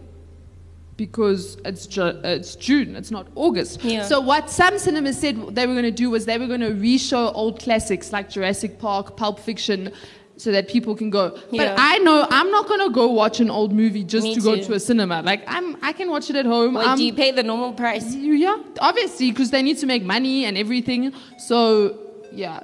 because 0.97 1.57
it's, 1.65 1.87
Ju- 1.87 2.21
it's 2.25 2.55
June, 2.57 2.97
it's 2.97 3.11
not 3.11 3.27
August. 3.35 3.83
Yeah. 3.83 4.05
So 4.05 4.21
what 4.21 4.51
some 4.51 4.79
cinemas 4.79 5.19
said 5.19 5.37
they 5.55 5.67
were 5.67 5.75
going 5.75 5.85
to 5.85 5.91
do 5.91 6.11
was 6.11 6.27
they 6.27 6.39
were 6.39 6.47
going 6.47 6.61
to 6.61 6.73
re-show 6.73 7.31
old 7.33 7.59
classics 7.61 8.13
like 8.13 8.31
Jurassic 8.31 8.79
Park, 8.79 9.17
Pulp 9.17 9.41
Fiction, 9.41 9.93
so 10.37 10.51
that 10.51 10.69
people 10.69 10.97
can 10.97 11.11
go. 11.11 11.39
But 11.53 11.75
I 11.79 11.99
know 11.99 12.27
I'm 12.29 12.51
not 12.51 12.67
gonna 12.67 12.91
go 12.91 13.07
watch 13.09 13.39
an 13.39 13.51
old 13.51 13.73
movie 13.73 14.03
just 14.03 14.25
Me 14.25 14.35
to 14.35 14.41
go 14.41 14.57
too. 14.57 14.65
to 14.65 14.73
a 14.75 14.81
cinema. 14.81 15.23
Like 15.23 15.45
I'm, 15.47 15.77
I 15.83 15.93
can 15.93 16.11
watch 16.11 16.29
it 16.29 16.35
at 16.35 16.45
home. 16.45 16.75
Wait, 16.75 16.97
do 16.97 17.05
you 17.05 17.15
pay 17.15 17.31
the 17.31 17.45
normal 17.45 17.73
price? 17.73 18.15
Yeah, 18.15 18.59
obviously, 18.81 19.31
because 19.31 19.51
they 19.51 19.63
need 19.63 19.79
to 19.79 19.87
make 19.87 20.03
money 20.03 20.45
and 20.45 20.59
everything. 20.59 21.13
So, 21.39 21.99
yeah. 22.33 22.61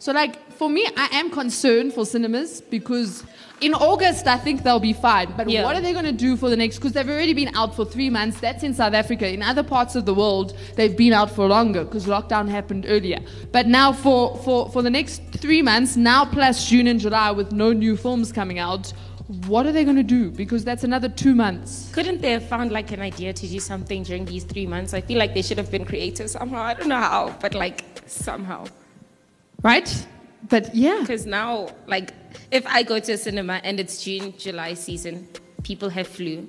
So, 0.00 0.10
like, 0.10 0.50
for 0.54 0.68
me, 0.68 0.84
I 0.96 1.10
am 1.12 1.30
concerned 1.30 1.94
for 1.94 2.04
cinemas 2.04 2.60
because 2.60 3.22
in 3.62 3.74
August, 3.74 4.26
I 4.26 4.36
think 4.36 4.64
they'll 4.64 4.80
be 4.80 4.92
fine. 4.92 5.32
But 5.36 5.48
Yeah. 5.48 5.64
what 5.64 5.76
are 5.76 5.80
they 5.80 5.92
going 5.92 6.04
to 6.04 6.12
do 6.12 6.36
for 6.36 6.50
the 6.50 6.56
next? 6.56 6.76
Because 6.76 6.92
they've 6.92 7.08
already 7.08 7.32
been 7.32 7.54
out 7.54 7.74
for 7.76 7.84
three 7.84 8.10
months. 8.10 8.40
That's 8.40 8.62
in 8.64 8.74
South 8.74 8.92
Africa. 8.92 9.28
In 9.32 9.42
other 9.42 9.62
parts 9.62 9.94
of 9.94 10.04
the 10.04 10.14
world, 10.14 10.54
they've 10.76 10.96
been 10.96 11.12
out 11.12 11.30
for 11.30 11.46
longer 11.46 11.84
because 11.84 12.06
lockdown 12.06 12.48
happened 12.48 12.86
earlier. 12.88 13.20
But 13.52 13.68
now, 13.68 13.92
for, 13.92 14.36
for, 14.38 14.68
for 14.70 14.82
the 14.82 14.90
next 14.90 15.22
three 15.36 15.62
months, 15.62 15.96
now 15.96 16.24
plus 16.24 16.68
June 16.68 16.86
and 16.88 16.98
July, 16.98 17.30
with 17.30 17.52
no 17.52 17.72
new 17.72 17.96
films 17.96 18.32
coming 18.32 18.58
out, 18.58 18.92
what 19.46 19.64
are 19.64 19.72
they 19.72 19.84
going 19.84 19.96
to 19.96 20.02
do? 20.02 20.30
Because 20.30 20.64
that's 20.64 20.84
another 20.84 21.08
two 21.08 21.34
months. 21.34 21.90
Couldn't 21.92 22.20
they 22.20 22.32
have 22.32 22.46
found 22.48 22.72
like 22.72 22.90
an 22.90 23.00
idea 23.00 23.32
to 23.32 23.46
do 23.46 23.60
something 23.60 24.02
during 24.02 24.24
these 24.24 24.44
three 24.44 24.66
months? 24.66 24.92
I 24.92 25.00
feel 25.00 25.18
like 25.18 25.34
they 25.34 25.42
should 25.42 25.58
have 25.58 25.70
been 25.70 25.84
creative 25.84 26.28
somehow. 26.28 26.62
I 26.62 26.74
don't 26.74 26.88
know 26.88 26.96
how, 26.96 27.34
but 27.40 27.54
like 27.54 27.84
somehow. 28.06 28.66
Right? 29.62 30.06
But 30.48 30.74
yeah. 30.74 31.00
Because 31.00 31.26
now, 31.26 31.68
like, 31.86 32.12
if 32.50 32.66
I 32.66 32.82
go 32.82 32.98
to 32.98 33.12
a 33.12 33.18
cinema 33.18 33.60
and 33.64 33.78
it's 33.78 34.02
June, 34.04 34.34
July 34.36 34.74
season, 34.74 35.28
people 35.62 35.88
have 35.88 36.06
flu. 36.06 36.48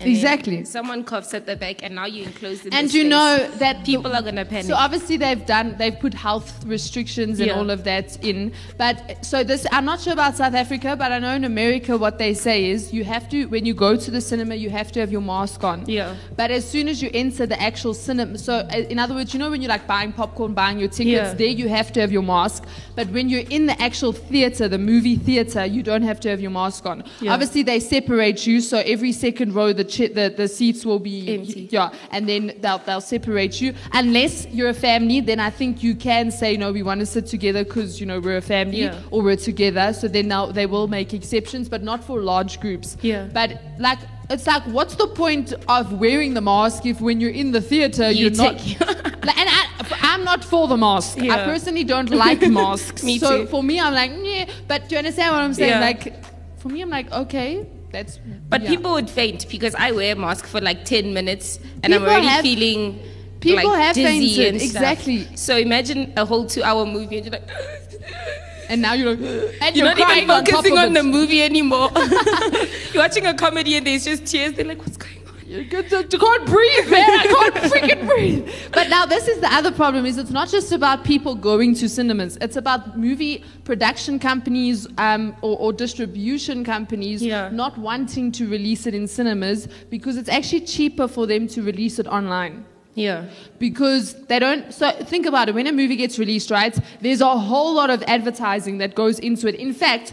And 0.00 0.08
Exactly. 0.10 0.64
Someone 0.64 1.02
coughs 1.02 1.34
at 1.34 1.44
the 1.46 1.56
back, 1.56 1.82
and 1.82 1.94
now 1.96 2.06
you're 2.06 2.26
enclosed 2.26 2.68
And 2.72 2.84
you 2.94 3.00
space. 3.00 3.10
know 3.10 3.48
that 3.58 3.84
people 3.84 4.14
are 4.14 4.22
gonna 4.22 4.44
panic. 4.44 4.66
So 4.66 4.74
obviously 4.74 5.16
they've 5.16 5.44
done 5.44 5.74
they've 5.76 5.98
put 5.98 6.14
health 6.14 6.64
restrictions 6.64 7.40
and 7.40 7.48
Yeah. 7.48 7.58
all 7.58 7.68
of 7.70 7.82
that 7.84 8.22
in. 8.24 8.52
But 8.76 9.24
so 9.24 9.42
this 9.42 9.66
I'm 9.72 9.84
not 9.84 10.00
sure 10.00 10.12
about 10.12 10.36
South 10.36 10.54
Africa, 10.54 10.94
but 10.96 11.10
I 11.10 11.18
know 11.18 11.34
in 11.34 11.44
America 11.44 11.96
what 11.96 12.18
they 12.18 12.32
say 12.34 12.70
is 12.70 12.92
you 12.92 13.02
have 13.04 13.28
to 13.30 13.46
when 13.46 13.66
you 13.66 13.74
go 13.74 13.96
to 13.96 14.10
the 14.10 14.20
cinema 14.20 14.54
you 14.54 14.70
have 14.70 14.92
to 14.92 15.00
have 15.00 15.10
your 15.10 15.20
mask 15.20 15.64
on. 15.64 15.84
Yeah. 15.88 16.14
But 16.36 16.52
as 16.52 16.64
soon 16.68 16.86
as 16.88 17.02
you 17.02 17.10
enter 17.12 17.44
the 17.46 17.60
actual 17.60 17.92
cinema, 17.94 18.38
so 18.38 18.54
uh, 18.72 18.76
in 18.92 18.98
other 19.00 19.14
words, 19.14 19.34
you 19.34 19.40
know 19.40 19.50
when 19.50 19.62
you're 19.62 19.68
like 19.68 19.86
buying 19.88 20.12
popcorn, 20.12 20.54
buying 20.54 20.78
your 20.78 20.88
tickets, 20.90 21.30
Yeah. 21.30 21.34
there 21.34 21.48
you 21.48 21.68
have 21.68 21.92
to 21.94 22.00
have 22.00 22.12
your 22.12 22.22
mask. 22.22 22.64
But 22.94 23.08
when 23.10 23.28
you're 23.28 23.48
in 23.50 23.66
the 23.66 23.80
actual 23.82 24.12
theater, 24.12 24.68
the 24.68 24.78
movie 24.78 25.16
theater, 25.16 25.64
you 25.66 25.82
don't 25.82 26.02
have 26.02 26.20
to 26.20 26.28
have 26.28 26.40
your 26.40 26.50
mask 26.52 26.86
on. 26.86 27.02
Yeah. 27.20 27.32
Obviously 27.32 27.62
they 27.64 27.80
separate 27.80 28.46
you, 28.46 28.60
so 28.60 28.78
every 28.86 29.10
second 29.12 29.54
row 29.54 29.72
the 29.72 29.87
the, 29.96 30.32
the 30.36 30.46
seats 30.48 30.84
will 30.84 30.98
be 30.98 31.34
Empty. 31.34 31.68
yeah, 31.70 31.90
and 32.10 32.28
then 32.28 32.52
they'll, 32.60 32.78
they'll 32.78 33.00
separate 33.00 33.60
you. 33.60 33.74
Unless 33.92 34.46
you're 34.48 34.68
a 34.68 34.74
family, 34.74 35.20
then 35.20 35.40
I 35.40 35.50
think 35.50 35.82
you 35.82 35.94
can 35.94 36.30
say, 36.30 36.56
no, 36.56 36.70
we 36.72 36.82
want 36.82 37.00
to 37.00 37.06
sit 37.06 37.26
together 37.26 37.64
because, 37.64 38.00
you 38.00 38.06
know, 38.06 38.20
we're 38.20 38.36
a 38.36 38.42
family 38.42 38.82
Yeah. 38.82 39.00
or 39.10 39.22
we're 39.22 39.36
together. 39.36 39.92
So 39.92 40.08
then 40.08 40.28
now 40.28 40.46
they 40.46 40.66
will 40.66 40.88
make 40.88 41.14
exceptions, 41.14 41.68
but 41.68 41.82
not 41.82 42.04
for 42.04 42.20
large 42.20 42.60
groups. 42.60 42.96
Yeah. 43.02 43.28
But 43.32 43.60
like, 43.78 43.98
it's 44.30 44.46
like, 44.46 44.62
what's 44.64 44.96
the 44.96 45.06
point 45.08 45.54
of 45.68 45.92
wearing 45.94 46.34
the 46.34 46.40
mask 46.42 46.84
if 46.84 47.00
when 47.00 47.20
you're 47.20 47.30
in 47.30 47.50
the 47.52 47.60
theater, 47.62 48.10
You 48.10 48.26
you're 48.28 48.36
not. 48.36 48.54
Like, 49.24 49.36
and 49.38 49.48
I, 49.50 49.66
I'm 50.02 50.24
not 50.24 50.42
for 50.44 50.68
the 50.68 50.76
mask. 50.76 51.18
Yeah. 51.20 51.34
I 51.34 51.44
personally 51.44 51.84
don't 51.84 52.08
like 52.10 52.40
masks. 52.48 53.02
Me 53.02 53.18
so 53.18 53.42
too. 53.42 53.46
for 53.48 53.62
me, 53.62 53.78
I'm 53.80 53.92
like, 53.92 54.12
yeah. 54.22 54.48
But 54.66 54.88
do 54.88 54.94
you 54.94 54.98
understand 54.98 55.34
what 55.34 55.42
I'm 55.42 55.52
saying? 55.54 55.70
Yeah. 55.70 55.80
Like, 55.80 56.24
for 56.60 56.68
me, 56.68 56.80
I'm 56.82 56.88
like, 56.88 57.10
okay, 57.12 57.66
that's. 57.90 58.18
But 58.48 58.62
yeah. 58.62 58.68
people 58.70 58.92
would 58.92 59.08
faint 59.10 59.48
because 59.48 59.74
I 59.74 59.92
wear 59.92 60.12
a 60.12 60.16
mask 60.16 60.46
for 60.46 60.60
like 60.60 60.84
10 60.84 61.12
minutes 61.12 61.58
and 61.82 61.94
I'm 61.94 62.00
People 62.00 62.12
already 62.12 62.26
have- 62.26 62.42
feeling 62.42 63.00
people 63.40 63.70
like 63.70 63.80
have 63.80 63.94
dizzy 63.94 64.36
fainted, 64.36 64.54
and 64.54 64.62
stuff. 64.62 64.82
exactly. 64.82 65.36
So 65.36 65.56
imagine 65.56 66.12
a 66.16 66.24
whole 66.24 66.46
two 66.46 66.62
hour 66.62 66.84
movie 66.84 67.18
and 67.18 67.26
you're 67.26 67.32
like, 67.32 67.48
And 68.68 68.82
now 68.82 68.92
you're 68.92 69.14
like, 69.14 69.18
and 69.62 69.76
you're, 69.76 69.86
you're, 69.86 69.96
not 69.96 70.16
even 70.16 70.28
focusing 70.28 70.76
of 70.76 70.84
on, 70.84 70.92
the 70.92 71.02
movie 71.02 71.42
anymore. 71.42 71.90
you're 72.92 73.02
watching 73.02 73.26
a 73.26 73.34
comedy 73.34 73.76
and 73.76 73.86
there's 73.86 74.04
just 74.04 74.26
tears. 74.26 74.52
They're 74.52 74.66
like, 74.66 74.78
what's 74.78 74.96
going 74.98 75.16
on? 75.16 75.17
You 75.48 75.64
can't 75.64 76.46
breathe, 76.46 76.90
man. 76.90 77.10
I 77.10 77.26
can't 77.26 77.54
freaking 77.72 78.06
breathe. 78.06 78.50
But 78.72 78.90
now 78.90 79.06
this 79.06 79.26
is 79.28 79.40
the 79.40 79.50
other 79.52 79.72
problem: 79.72 80.04
is 80.04 80.18
it's 80.18 80.30
not 80.30 80.48
just 80.48 80.72
about 80.72 81.04
people 81.04 81.34
going 81.34 81.74
to 81.76 81.88
cinemas. 81.88 82.36
It's 82.42 82.56
about 82.56 82.98
movie 82.98 83.42
production 83.64 84.18
companies 84.18 84.86
um, 84.98 85.34
or, 85.40 85.58
or 85.58 85.72
distribution 85.72 86.64
companies 86.64 87.22
Yeah. 87.22 87.48
not 87.50 87.78
wanting 87.78 88.30
to 88.32 88.46
release 88.46 88.86
it 88.86 88.94
in 88.94 89.06
cinemas 89.06 89.68
because 89.88 90.16
it's 90.18 90.28
actually 90.28 90.62
cheaper 90.62 91.08
for 91.08 91.26
them 91.26 91.46
to 91.48 91.62
release 91.62 91.98
it 91.98 92.06
online. 92.06 92.64
Yeah. 92.94 93.26
because 93.60 94.14
they 94.26 94.40
don't 94.40 94.74
so 94.74 94.90
think 95.04 95.24
about 95.24 95.48
it 95.48 95.54
when 95.54 95.68
a 95.68 95.72
movie 95.72 95.94
gets 95.94 96.18
released 96.18 96.50
right 96.50 96.76
there's 97.00 97.20
a 97.20 97.38
whole 97.38 97.72
lot 97.72 97.90
of 97.90 98.02
advertising 98.08 98.78
that 98.78 98.96
goes 98.96 99.20
into 99.20 99.46
it 99.46 99.54
in 99.54 99.72
fact 99.72 100.12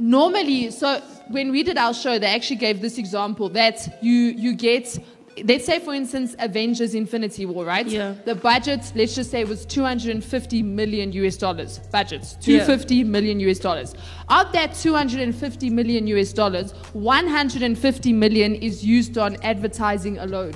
normally 0.00 0.70
so 0.70 0.98
when 1.28 1.50
we 1.52 1.62
did 1.62 1.76
our 1.76 1.92
show 1.92 2.18
they 2.18 2.26
actually 2.26 2.56
gave 2.56 2.80
this 2.80 2.96
example 2.96 3.50
that 3.50 3.98
you 4.02 4.12
you 4.44 4.54
get 4.54 4.98
let's 5.44 5.66
say 5.66 5.78
for 5.78 5.92
instance 5.92 6.34
avengers 6.38 6.94
infinity 6.94 7.44
war 7.44 7.66
right 7.66 7.86
Yeah. 7.86 8.14
the 8.24 8.34
budget 8.34 8.80
let's 8.94 9.14
just 9.14 9.30
say 9.30 9.44
was 9.44 9.66
250 9.66 10.62
million 10.62 11.12
us 11.12 11.36
dollars 11.36 11.78
budgets 11.92 12.36
Yeah. 12.40 12.64
250 12.64 13.04
million 13.04 13.38
us 13.40 13.58
dollars 13.58 13.94
of 14.30 14.50
that 14.52 14.74
250 14.74 15.68
million 15.68 16.06
us 16.08 16.32
dollars 16.32 16.72
150 16.94 18.12
million 18.14 18.54
is 18.54 18.82
used 18.82 19.18
on 19.18 19.36
advertising 19.42 20.16
alone 20.18 20.54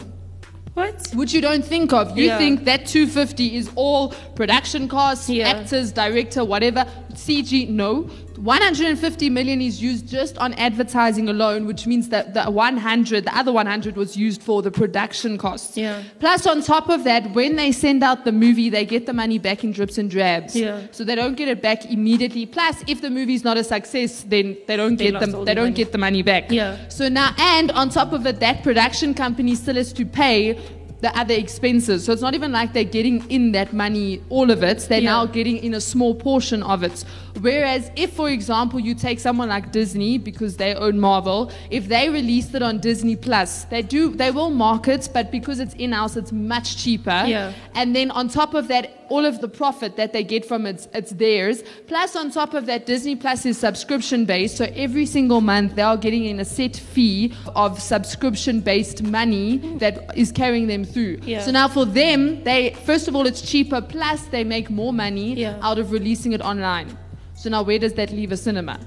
What? 0.72 1.08
which 1.14 1.32
you 1.32 1.40
don't 1.40 1.64
think 1.64 1.92
of. 1.92 2.18
You 2.18 2.24
Yeah. 2.24 2.38
think 2.38 2.64
that 2.64 2.84
250 2.86 3.54
is 3.56 3.70
all 3.76 4.08
production 4.34 4.88
costs, 4.88 5.30
Yeah. 5.30 5.50
actors, 5.50 5.92
director, 5.92 6.44
whatever. 6.44 6.84
CG, 7.14 7.66
no. 7.68 8.08
150 8.38 9.30
million 9.30 9.60
is 9.60 9.80
used 9.82 10.08
just 10.08 10.36
on 10.38 10.54
advertising 10.54 11.28
alone, 11.28 11.66
which 11.66 11.86
means 11.86 12.08
that 12.08 12.34
the 12.34 12.44
100, 12.50 13.24
the 13.24 13.36
other 13.36 13.52
100 13.52 13.96
was 13.96 14.16
used 14.16 14.42
for 14.42 14.62
the 14.62 14.70
production 14.70 15.38
costs. 15.38 15.76
Yeah. 15.76 16.02
Plus, 16.20 16.46
on 16.46 16.62
top 16.62 16.88
of 16.88 17.04
that, 17.04 17.30
when 17.34 17.56
they 17.56 17.72
send 17.72 18.02
out 18.02 18.24
the 18.24 18.32
movie, 18.32 18.70
they 18.70 18.84
get 18.84 19.06
the 19.06 19.12
money 19.12 19.38
back 19.38 19.64
in 19.64 19.72
drips 19.72 19.98
and 19.98 20.10
drabs. 20.10 20.56
Yeah. 20.56 20.86
So 20.90 21.04
they 21.04 21.14
don't 21.14 21.36
get 21.36 21.48
it 21.48 21.62
back 21.62 21.84
immediately. 21.86 22.46
Plus, 22.46 22.82
if 22.86 23.00
the 23.00 23.10
movie's 23.10 23.44
not 23.44 23.56
a 23.56 23.64
success, 23.64 24.24
then 24.26 24.56
they 24.66 24.76
don't 24.76 24.96
They 24.96 25.10
get 25.10 25.20
them. 25.20 25.30
They 25.32 25.38
the 25.44 25.54
don't 25.54 25.64
money. 25.66 25.74
get 25.76 25.92
the 25.92 25.98
money 25.98 26.22
back. 26.22 26.50
Yeah. 26.50 26.88
So 26.88 27.08
now, 27.08 27.34
and 27.38 27.70
on 27.72 27.88
top 27.90 28.12
of 28.12 28.26
it, 28.26 28.40
that 28.40 28.62
production 28.62 29.14
company 29.14 29.54
still 29.54 29.76
has 29.76 29.92
to 29.94 30.04
pay 30.04 30.58
the 31.00 31.16
other 31.18 31.34
expenses. 31.34 32.04
So 32.04 32.12
it's 32.12 32.22
not 32.22 32.32
even 32.34 32.50
like 32.50 32.72
they're 32.72 32.82
getting 32.82 33.28
in 33.30 33.52
that 33.52 33.74
money, 33.74 34.22
all 34.30 34.50
of 34.50 34.62
it. 34.62 34.78
They're 34.88 35.00
Yeah. 35.00 35.10
now 35.10 35.26
getting 35.26 35.58
in 35.58 35.74
a 35.74 35.80
small 35.80 36.14
portion 36.14 36.62
of 36.62 36.82
it. 36.82 37.04
Whereas 37.40 37.90
if, 37.96 38.12
for 38.12 38.30
example, 38.30 38.78
you 38.78 38.94
take 38.94 39.18
someone 39.20 39.48
like 39.48 39.72
Disney 39.72 40.18
because 40.18 40.56
they 40.56 40.74
own 40.74 41.00
Marvel, 41.00 41.50
if 41.70 41.88
they 41.88 42.08
released 42.08 42.54
it 42.54 42.62
on 42.62 42.78
Disney 42.78 43.16
Plus, 43.16 43.64
they 43.64 43.82
do 43.82 44.10
they 44.10 44.30
will 44.30 44.50
market, 44.50 45.08
but 45.12 45.30
because 45.30 45.58
it's 45.60 45.74
in 45.74 45.92
house, 45.92 46.16
it's 46.16 46.32
much 46.32 46.76
cheaper. 46.76 47.24
Yeah. 47.26 47.52
And 47.74 47.94
then 47.94 48.10
on 48.12 48.28
top 48.28 48.54
of 48.54 48.68
that, 48.68 49.04
all 49.10 49.24
of 49.26 49.40
the 49.40 49.48
profit 49.48 49.96
that 49.96 50.12
they 50.12 50.24
get 50.24 50.44
from 50.46 50.64
it, 50.64 50.88
it's 50.94 51.10
theirs. 51.12 51.62
Plus, 51.86 52.16
on 52.16 52.30
top 52.30 52.54
of 52.54 52.66
that, 52.66 52.86
Disney 52.86 53.16
Plus 53.16 53.44
is 53.44 53.58
subscription 53.58 54.24
based. 54.24 54.56
So 54.56 54.64
every 54.74 55.04
single 55.04 55.40
month, 55.40 55.74
they 55.74 55.82
are 55.82 55.96
getting 55.96 56.24
in 56.24 56.40
a 56.40 56.44
set 56.44 56.76
fee 56.76 57.34
of 57.54 57.80
subscription 57.82 58.60
based 58.60 59.02
money 59.02 59.58
that 59.78 60.16
is 60.16 60.32
carrying 60.32 60.66
them 60.68 60.84
through. 60.84 61.18
Yeah. 61.22 61.42
So 61.42 61.50
now 61.50 61.68
for 61.68 61.84
them, 61.84 62.42
they 62.44 62.74
first 62.84 63.08
of 63.08 63.14
all, 63.16 63.26
it's 63.26 63.42
cheaper. 63.42 63.80
Plus, 63.80 64.22
they 64.26 64.44
make 64.44 64.70
more 64.70 64.92
money 64.92 65.34
Yeah. 65.34 65.58
out 65.62 65.78
of 65.78 65.92
releasing 65.92 66.32
it 66.32 66.40
online. 66.40 66.96
So 67.44 67.50
now, 67.50 67.62
where 67.62 67.78
does 67.78 67.92
that 67.92 68.10
leave 68.10 68.32
a 68.32 68.38
cinema? 68.38 68.80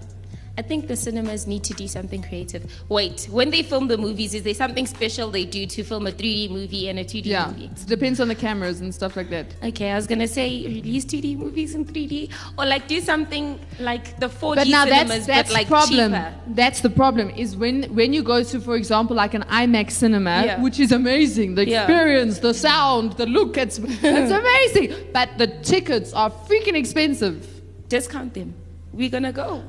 I 0.58 0.64
think 0.64 0.88
the 0.88 0.96
cinemas 0.96 1.46
need 1.46 1.64
to 1.66 1.76
do 1.76 1.88
something 1.88 2.24
creative. 2.24 2.64
Wait, 2.90 3.28
when 3.30 3.52
they 3.52 3.62
film 3.62 3.88
the 3.88 4.00
movies, 4.00 4.34
is 4.34 4.42
there 4.42 4.56
something 4.56 4.88
special 4.88 5.30
they 5.30 5.46
do 5.46 5.68
to 5.68 5.84
film 5.84 6.08
a 6.08 6.12
3D 6.12 6.50
movie 6.50 6.90
and 6.90 6.98
a 6.98 7.04
2D 7.04 7.28
Yeah, 7.28 7.50
movie? 7.50 7.66
it 7.66 7.86
depends 7.86 8.20
on 8.20 8.30
the 8.30 8.34
cameras 8.34 8.82
and 8.82 8.92
stuff 8.96 9.16
like 9.16 9.30
that. 9.30 9.46
Okay, 9.64 9.92
I 9.92 9.96
was 9.96 10.08
gonna 10.08 10.28
say 10.28 10.66
release 10.66 11.06
2D 11.06 11.38
movies 11.38 11.76
in 11.76 11.86
3D, 11.86 12.32
or 12.58 12.66
like 12.66 12.88
do 12.88 13.00
something 13.00 13.60
like 13.80 14.20
the 14.20 14.28
4D 14.28 14.56
But 14.56 14.68
now 14.70 14.86
cinemas, 14.86 15.10
that's 15.10 15.28
that's 15.28 15.50
but 15.50 15.54
like 15.54 15.68
problem. 15.68 16.14
cheaper. 16.14 16.34
That's 16.48 16.82
the 16.82 16.90
problem 16.90 17.30
is 17.30 17.56
when 17.56 17.84
when 17.94 18.12
you 18.12 18.24
go 18.24 18.42
to, 18.42 18.60
for 18.60 18.76
example, 18.76 19.16
like 19.16 19.36
an 19.36 19.44
IMAX 19.44 19.92
cinema, 19.92 20.42
Yeah. 20.46 20.64
which 20.64 20.80
is 20.80 20.92
amazing. 20.92 21.54
The 21.54 21.68
Yeah. 21.70 21.84
experience, 21.84 22.40
the 22.40 22.56
sound, 22.56 23.12
the 23.18 23.28
look, 23.28 23.56
it's 23.56 23.78
it's 23.84 24.32
amazing. 24.32 24.96
But 25.14 25.38
the 25.38 25.46
tickets 25.46 26.12
are 26.14 26.32
freaking 26.32 26.74
expensive. 26.74 27.54
Discount 27.90 28.34
them. 28.34 28.54
We're 28.92 29.10
gonna 29.10 29.32
go. 29.34 29.64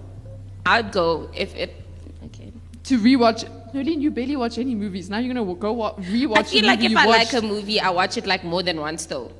I'd 0.67 0.93
go 0.93 1.31
if 1.35 1.55
it. 1.55 1.75
Okay. 2.27 2.53
To 2.85 2.99
rewatch, 2.99 3.45
Nolene, 3.73 4.01
you 4.01 4.11
barely 4.11 4.37
watch 4.37 4.59
any 4.59 4.75
movies. 4.75 5.09
Now 5.11 5.19
you're 5.19 5.33
gonna 5.35 5.55
go 5.55 5.73
wa- 5.73 5.95
rewatch. 5.97 6.39
I 6.39 6.43
feel 6.43 6.65
a 6.65 6.67
like 6.67 6.83
if 6.83 6.91
you 6.91 6.99
I 6.99 7.07
watched. 7.07 7.33
like 7.33 7.43
a 7.43 7.47
movie, 7.47 7.81
I 7.81 7.91
watch 7.91 8.17
it 8.17 8.27
like 8.27 8.45
more 8.45 8.63
than 8.63 8.81
once 8.81 9.07
though. 9.07 9.31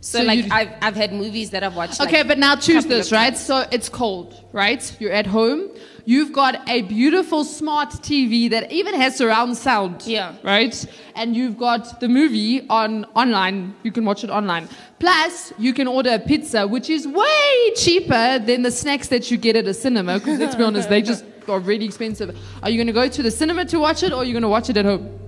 So, 0.00 0.18
So 0.18 0.24
like 0.24 0.50
I've 0.50 0.70
I've 0.82 0.96
had 0.96 1.12
movies 1.12 1.50
that 1.50 1.62
I've 1.62 1.76
watched. 1.76 2.00
Okay, 2.00 2.18
like, 2.18 2.28
but 2.28 2.38
now 2.38 2.56
choose 2.56 2.86
this, 2.86 3.12
right? 3.12 3.30
times. 3.30 3.40
So 3.40 3.64
it's 3.70 3.88
cold, 3.88 4.34
right? 4.52 4.82
You're 5.00 5.12
at 5.12 5.26
home. 5.26 5.70
You've 6.04 6.32
got 6.32 6.68
a 6.68 6.82
beautiful 6.82 7.44
smart 7.44 7.90
TV 7.90 8.50
that 8.50 8.72
even 8.72 8.94
has 8.94 9.16
surround 9.16 9.56
sound. 9.56 10.02
Yeah. 10.04 10.34
Right? 10.42 10.84
And 11.14 11.36
you've 11.36 11.56
got 11.56 12.00
the 12.00 12.08
movie 12.08 12.66
on 12.68 13.04
online. 13.14 13.74
You 13.84 13.92
can 13.92 14.04
watch 14.04 14.24
it 14.24 14.30
online. 14.30 14.68
Plus, 14.98 15.52
you 15.58 15.72
can 15.72 15.86
order 15.86 16.10
a 16.14 16.18
pizza, 16.18 16.66
which 16.66 16.90
is 16.90 17.06
way 17.06 17.72
cheaper 17.76 18.38
than 18.40 18.62
the 18.62 18.70
snacks 18.70 19.08
that 19.08 19.30
you 19.30 19.36
get 19.36 19.54
at 19.54 19.66
a 19.66 19.74
cinema. 19.74 20.18
Because 20.18 20.38
let's 20.38 20.56
be 20.56 20.64
honest, 20.64 20.88
they 20.88 21.02
just 21.12 21.24
are 21.48 21.60
really 21.60 21.84
expensive. 21.84 22.36
Are 22.62 22.70
you 22.70 22.76
going 22.76 22.86
to 22.88 22.92
go 22.92 23.08
to 23.08 23.22
the 23.22 23.30
cinema 23.30 23.64
to 23.66 23.78
watch 23.78 24.02
it 24.02 24.12
or 24.12 24.16
are 24.16 24.24
you 24.24 24.32
going 24.32 24.42
to 24.42 24.48
watch 24.48 24.70
it 24.70 24.76
at 24.76 24.84
home? 24.84 25.18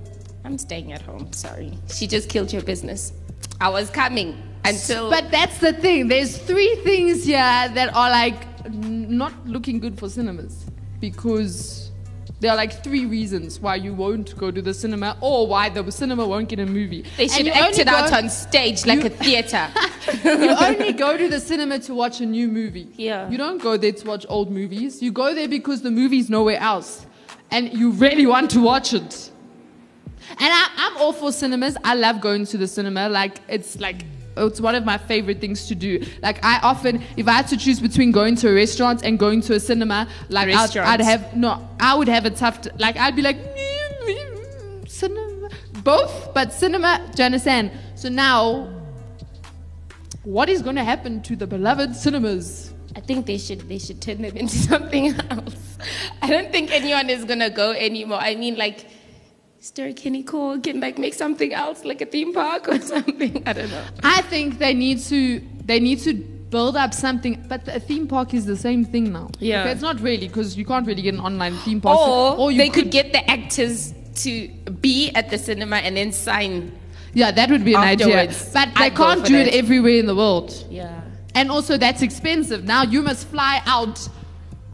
I'm 0.45 0.59
staying 0.59 0.93
at 0.93 1.03
home. 1.03 1.33
Sorry. 1.33 1.73
She 1.89 2.07
just 2.07 2.29
killed 2.29 2.53
your 2.53 2.63
business. 2.63 3.13
I 3.61 3.69
was 3.69 3.91
coming 3.91 4.43
until. 4.65 5.09
But 5.11 5.31
that's 5.31 5.59
the 5.59 5.73
thing. 5.73 6.09
There's 6.09 6.37
three 6.37 6.77
things 6.77 7.25
here 7.25 7.39
that 7.39 7.95
are 7.95 8.11
like 8.11 8.54
not 8.71 9.33
looking 9.47 9.79
good 9.79 9.99
for 9.99 10.09
cinemas 10.09 10.67
because 11.01 11.91
there 12.41 12.51
are 12.51 12.57
like 12.57 12.83
three 12.83 13.07
reasons 13.07 13.61
why 13.61 13.75
you 13.77 13.95
won't 13.95 14.37
go 14.37 14.51
to 14.51 14.61
the 14.61 14.75
cinema 14.75 15.17
or 15.21 15.47
why 15.47 15.69
the 15.69 15.91
cinema 15.91 16.27
won't 16.27 16.49
get 16.49 16.59
a 16.59 16.67
movie. 16.67 17.05
they 17.17 17.29
should 17.29 17.49
act 17.49 17.79
it 17.79 17.89
out 17.89 18.13
on 18.13 18.29
stage 18.29 18.85
like 18.87 19.01
you- 19.01 19.07
a 19.07 19.11
theater. 19.11 19.69
you 20.25 20.51
only 20.51 20.93
go 20.93 21.17
to 21.17 21.29
the 21.29 21.41
cinema 21.41 21.79
to 21.79 21.95
watch 21.95 22.21
a 22.21 22.27
new 22.27 22.49
movie. 22.49 22.89
Yeah. 22.97 23.29
You 23.31 23.39
don't 23.39 23.63
go 23.63 23.77
there 23.77 23.93
to 23.93 24.07
watch 24.07 24.27
old 24.29 24.51
movies. 24.51 25.03
You 25.03 25.13
go 25.13 25.35
there 25.35 25.49
because 25.49 25.83
the 25.83 25.91
movie's 25.91 26.29
nowhere 26.29 26.59
else. 26.59 27.07
And 27.51 27.73
you 27.73 27.91
really 27.93 28.27
want 28.27 28.51
to 28.51 28.61
watch 28.61 28.93
it. 28.93 29.31
And 30.31 30.39
I, 30.41 30.69
I'm 30.77 30.97
all 30.99 31.13
for 31.13 31.33
cinemas. 31.33 31.77
I 31.85 31.95
love 31.95 32.21
going 32.21 32.47
to 32.47 32.59
the 32.59 32.67
cinema. 32.67 33.09
Like, 33.09 33.39
it's 33.49 33.79
like, 33.79 34.05
it's 34.37 34.61
one 34.61 34.75
of 34.75 34.85
my 34.85 34.99
favorite 34.99 35.41
things 35.41 35.67
to 35.69 35.75
do. 35.75 36.05
Like, 36.23 36.45
I 36.45 36.59
often, 36.63 37.03
if 37.17 37.29
I 37.29 37.33
had 37.33 37.49
to 37.49 37.57
choose 37.57 37.81
between 37.81 38.13
going 38.13 38.37
to 38.37 38.49
a 38.51 38.55
restaurant 38.55 39.03
and 39.05 39.19
going 39.19 39.41
to 39.43 39.55
a 39.55 39.61
cinema, 39.61 40.09
like, 40.29 40.49
I'd, 40.49 40.77
I'd 40.77 41.01
have, 41.01 41.37
no, 41.37 41.69
I 41.81 41.95
would 41.95 42.09
have 42.09 42.25
a 42.25 42.31
tough, 42.31 42.63
t- 42.63 42.71
like, 42.79 42.97
I'd 42.97 43.17
be 43.17 43.23
like, 43.23 43.39
cinema. 44.87 45.51
Both, 45.83 46.33
but 46.35 46.53
cinema, 46.53 47.11
you? 47.15 47.71
So 47.95 48.09
now, 48.09 48.71
what 50.25 50.49
is 50.49 50.63
going 50.63 50.77
to 50.77 50.85
happen 50.85 51.23
to 51.23 51.37
the 51.37 51.47
beloved 51.47 51.95
cinemas? 51.95 52.73
I 52.97 53.01
think 53.01 53.27
they 53.27 53.39
should 53.39 53.69
they 53.69 53.79
should 53.79 54.01
turn 54.01 54.23
them 54.23 54.37
into 54.43 54.57
something 54.57 55.15
else. 55.31 55.79
I 56.23 56.29
don't 56.29 56.51
think 56.53 56.71
anyone 56.71 57.11
is 57.11 57.25
gonna 57.25 57.51
go 57.51 57.73
anymore. 57.73 58.19
I 58.21 58.37
mean, 58.37 58.57
like, 58.57 58.87
Ster-Kinekor 59.65 60.63
can 60.63 60.79
like 60.79 60.99
make 60.99 61.15
something 61.15 61.55
else, 61.55 61.87
like 61.87 62.03
a 62.03 62.05
theme 62.05 62.35
park 62.35 62.69
or 62.69 62.79
something. 62.95 63.43
I 63.47 63.55
don't 63.55 63.71
know. 63.71 63.85
I 64.03 64.21
think 64.23 64.59
they 64.59 64.75
need 64.75 65.01
to 65.05 65.41
they 65.65 65.81
need 65.81 66.01
to 66.01 66.13
build 66.13 66.77
up 66.77 66.93
something, 66.93 67.43
but 67.49 67.67
a 67.69 67.81
theme 67.81 68.07
park 68.07 68.35
is 68.35 68.45
the 68.45 68.59
same 68.59 68.85
thing 68.85 69.11
now. 69.11 69.31
Yeah. 69.39 69.63
Okay, 69.63 69.73
it's 69.73 69.81
not 69.81 69.99
really 70.03 70.29
because 70.29 70.59
you 70.59 70.67
can't 70.67 70.87
really 70.87 71.01
get 71.01 71.15
an 71.15 71.21
online 71.21 71.57
theme 71.65 71.81
park. 71.81 72.39
Or, 72.39 72.53
you 72.53 72.59
they 72.59 72.69
could 72.69 72.91
get 72.91 73.13
the 73.13 73.29
actors 73.31 73.95
to 74.17 74.49
be 74.83 75.11
at 75.15 75.31
the 75.31 75.39
cinema 75.39 75.77
and 75.77 75.97
then 75.97 76.13
sign. 76.13 76.71
yeah, 77.15 77.31
that 77.31 77.49
would 77.49 77.65
be 77.65 77.73
an 77.73 77.81
idea. 77.81 78.27
But 78.53 78.69
they 78.75 78.85
I'd 78.85 78.95
can't 78.95 79.21
for 79.21 79.27
do 79.27 79.37
it 79.37 79.55
everywhere 79.55 79.97
in 79.97 80.05
the 80.05 80.15
world. 80.15 80.53
Yeah. 80.69 81.01
And 81.35 81.51
also, 81.51 81.79
that's 81.79 82.03
expensive. 82.03 82.65
Now 82.65 82.83
you 82.83 83.01
must 83.01 83.27
fly 83.29 83.63
out 83.65 84.07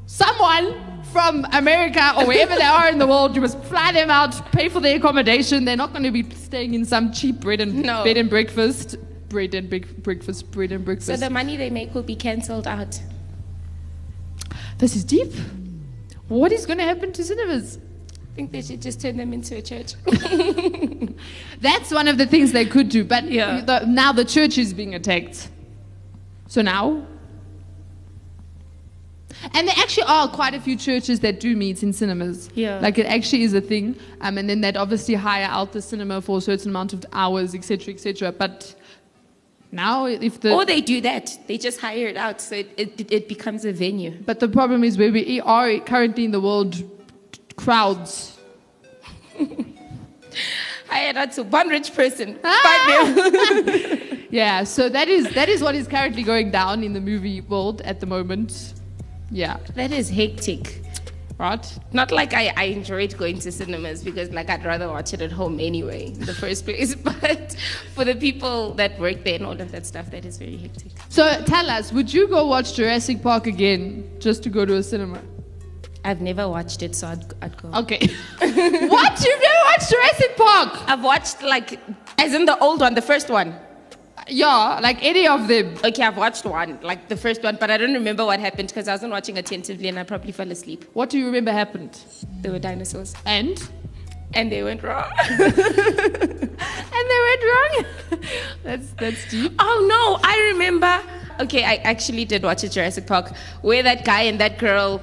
someone 0.06 0.99
from 1.12 1.44
America 1.52 2.14
or 2.16 2.26
wherever 2.26 2.54
they 2.54 2.62
are 2.64 2.88
in 2.88 2.98
the 2.98 3.06
world. 3.06 3.34
You 3.34 3.40
must 3.42 3.58
fly 3.64 3.92
them 3.92 4.10
out, 4.10 4.52
pay 4.52 4.68
for 4.68 4.80
their 4.80 4.96
accommodation. 4.96 5.64
They're 5.64 5.76
not 5.76 5.92
going 5.92 6.04
to 6.04 6.10
be 6.10 6.28
staying 6.34 6.74
in 6.74 6.84
some 6.84 7.12
cheap 7.12 7.40
bread 7.40 7.60
and 7.60 7.82
No. 7.82 8.04
bed 8.04 8.16
and 8.16 8.30
breakfast. 8.30 8.96
Bread 9.28 9.54
and 9.54 9.70
big 9.70 10.02
breakfast, 10.02 10.50
bread 10.50 10.72
and 10.72 10.84
breakfast. 10.84 11.06
So 11.08 11.16
the 11.16 11.30
money 11.30 11.56
they 11.56 11.70
make 11.70 11.94
will 11.94 12.02
be 12.02 12.16
cancelled 12.16 12.66
out. 12.66 13.00
this 14.78 14.96
is 14.96 15.04
deep. 15.04 15.32
What 16.28 16.52
is 16.52 16.64
going 16.66 16.78
to 16.78 16.84
happen 16.84 17.12
to 17.12 17.24
cinemas? 17.24 17.78
I 17.78 18.34
think 18.36 18.52
they 18.52 18.62
should 18.62 18.80
just 18.80 19.00
turn 19.00 19.16
them 19.16 19.32
into 19.32 19.56
a 19.56 19.62
church. 19.62 19.94
That's 21.60 21.90
one 21.90 22.08
of 22.08 22.18
the 22.18 22.26
things 22.26 22.52
they 22.52 22.64
could 22.64 22.88
do. 22.88 23.04
But 23.04 23.24
Yeah. 23.30 23.60
the, 23.60 23.84
now 23.86 24.12
the 24.12 24.24
church 24.24 24.56
is 24.58 24.72
being 24.72 24.94
attacked. 24.94 25.48
So 26.48 26.62
now. 26.62 27.06
And 29.54 29.66
there 29.66 29.74
actually 29.78 30.04
are 30.04 30.28
quite 30.28 30.54
a 30.54 30.60
few 30.60 30.76
churches 30.76 31.20
that 31.20 31.40
do 31.40 31.56
meet 31.56 31.82
in 31.82 31.92
cinemas. 31.92 32.50
Yeah. 32.54 32.78
Like 32.80 32.98
it 32.98 33.06
actually 33.06 33.42
is 33.42 33.54
a 33.54 33.60
thing. 33.60 33.96
Um, 34.20 34.38
and 34.38 34.48
then 34.48 34.60
they'd 34.60 34.76
obviously 34.76 35.14
hire 35.14 35.46
out 35.46 35.72
the 35.72 35.82
cinema 35.82 36.20
for 36.20 36.38
a 36.38 36.40
certain 36.40 36.70
amount 36.70 36.92
of 36.92 37.04
hours, 37.12 37.54
etc., 37.54 37.94
etc. 37.94 38.32
But 38.32 38.74
now, 39.72 40.06
if 40.06 40.40
the. 40.40 40.52
or 40.52 40.64
they 40.64 40.80
do 40.80 41.00
that. 41.02 41.38
They 41.46 41.56
just 41.56 41.80
hire 41.80 42.08
it 42.08 42.16
out 42.16 42.40
so 42.40 42.56
it, 42.56 42.70
it, 42.76 43.12
it 43.12 43.28
becomes 43.28 43.64
a 43.64 43.72
venue. 43.72 44.12
but 44.26 44.40
the 44.40 44.48
problem 44.48 44.84
is 44.84 44.98
where 44.98 45.12
we 45.12 45.40
are 45.40 45.78
currently 45.80 46.24
in 46.24 46.32
the 46.32 46.40
world, 46.40 46.82
crowds. 47.56 48.38
It 50.92 51.16
out 51.16 51.32
to 51.32 51.44
one 51.44 51.68
rich 51.68 51.94
person. 51.94 52.38
Five. 52.42 54.06
Yeah, 54.30 54.62
so 54.62 54.88
that 54.88 55.08
is 55.08 55.28
that 55.34 55.48
is 55.48 55.60
what 55.60 55.74
is 55.74 55.88
currently 55.88 56.22
going 56.22 56.52
down 56.52 56.84
in 56.84 56.92
the 56.92 57.00
movie 57.00 57.40
world 57.40 57.80
at 57.80 57.98
the 57.98 58.06
moment. 58.06 58.74
Yeah, 59.30 59.58
That 59.74 59.92
is 59.92 60.10
hectic. 60.10 60.82
right. 61.38 61.78
Not 61.92 62.10
like 62.10 62.34
I, 62.34 62.52
I 62.56 62.64
enjoyed 62.64 63.16
going 63.16 63.38
to 63.40 63.52
cinemas 63.52 64.02
because 64.02 64.30
like 64.30 64.50
I'd 64.50 64.64
rather 64.64 64.88
watch 64.88 65.14
it 65.14 65.22
at 65.22 65.32
home 65.32 65.58
anyway 65.60 66.06
in 66.06 66.20
the 66.26 66.34
first 66.34 66.64
place. 66.68 66.94
But 66.94 67.56
for 67.94 68.04
the 68.04 68.14
people 68.14 68.74
that 68.74 68.98
work 68.98 69.24
there 69.24 69.36
and 69.36 69.46
all 69.46 69.58
of 69.60 69.70
that 69.72 69.86
stuff, 69.86 70.10
that 70.10 70.24
is 70.24 70.36
very 70.38 70.56
hectic. 70.56 70.92
So 71.08 71.42
tell 71.46 71.70
us, 71.70 71.92
would 71.92 72.12
you 72.12 72.28
go 72.28 72.46
watch 72.46 72.74
Jurassic 72.74 73.22
Park 73.22 73.46
again 73.46 74.10
just 74.18 74.42
to 74.42 74.50
go 74.50 74.64
to 74.66 74.76
a 74.76 74.82
cinema? 74.82 75.20
I've 76.04 76.20
never 76.22 76.48
watched 76.48 76.82
it, 76.82 76.96
so 76.96 77.08
I'd, 77.08 77.24
I'd 77.42 77.56
go. 77.62 77.68
Okay. 77.82 78.06
what? 78.38 79.24
You've 79.24 79.40
never 79.42 79.60
watched 79.70 79.90
Jurassic 79.90 80.36
Park? 80.36 80.88
I've 80.88 81.04
watched 81.04 81.42
like, 81.42 81.78
as 82.18 82.32
in 82.34 82.46
the 82.46 82.58
old 82.58 82.80
one, 82.80 82.94
the 82.94 83.02
first 83.02 83.28
one. 83.30 83.54
Yeah, 84.28 84.78
like 84.82 84.98
any 85.02 85.26
of 85.26 85.48
them. 85.48 85.74
Okay, 85.84 86.02
I've 86.02 86.16
watched 86.16 86.44
one, 86.44 86.78
like 86.82 87.08
the 87.08 87.16
first 87.16 87.42
one, 87.42 87.56
but 87.60 87.70
I 87.70 87.76
don't 87.76 87.94
remember 87.94 88.24
what 88.24 88.40
happened 88.40 88.68
because 88.68 88.86
I 88.88 88.92
wasn't 88.92 89.12
watching 89.12 89.38
attentively 89.38 89.88
and 89.88 89.98
I 89.98 90.04
probably 90.04 90.32
fell 90.32 90.50
asleep. 90.50 90.84
What 90.92 91.10
do 91.10 91.18
you 91.18 91.26
remember 91.26 91.52
happened? 91.52 91.98
There 92.42 92.52
were 92.52 92.58
dinosaurs 92.58 93.14
And? 93.26 93.62
and 94.34 94.50
they 94.52 94.62
went 94.62 94.82
wrong. 94.82 95.10
And 96.92 97.08
they 97.10 97.20
went 97.28 97.42
wrong. 97.50 97.84
that's 98.62 98.90
that's 98.98 99.30
deep. 99.30 99.52
Oh 99.58 99.86
no, 99.88 100.20
I 100.28 100.50
remember. 100.52 101.00
Okay, 101.40 101.64
I 101.64 101.76
actually 101.76 102.24
did 102.26 102.42
watch 102.42 102.62
a 102.64 102.68
Jurassic 102.68 103.06
Park 103.06 103.32
where 103.62 103.82
that 103.82 104.04
guy 104.04 104.22
and 104.22 104.38
that 104.40 104.58
girl 104.58 105.02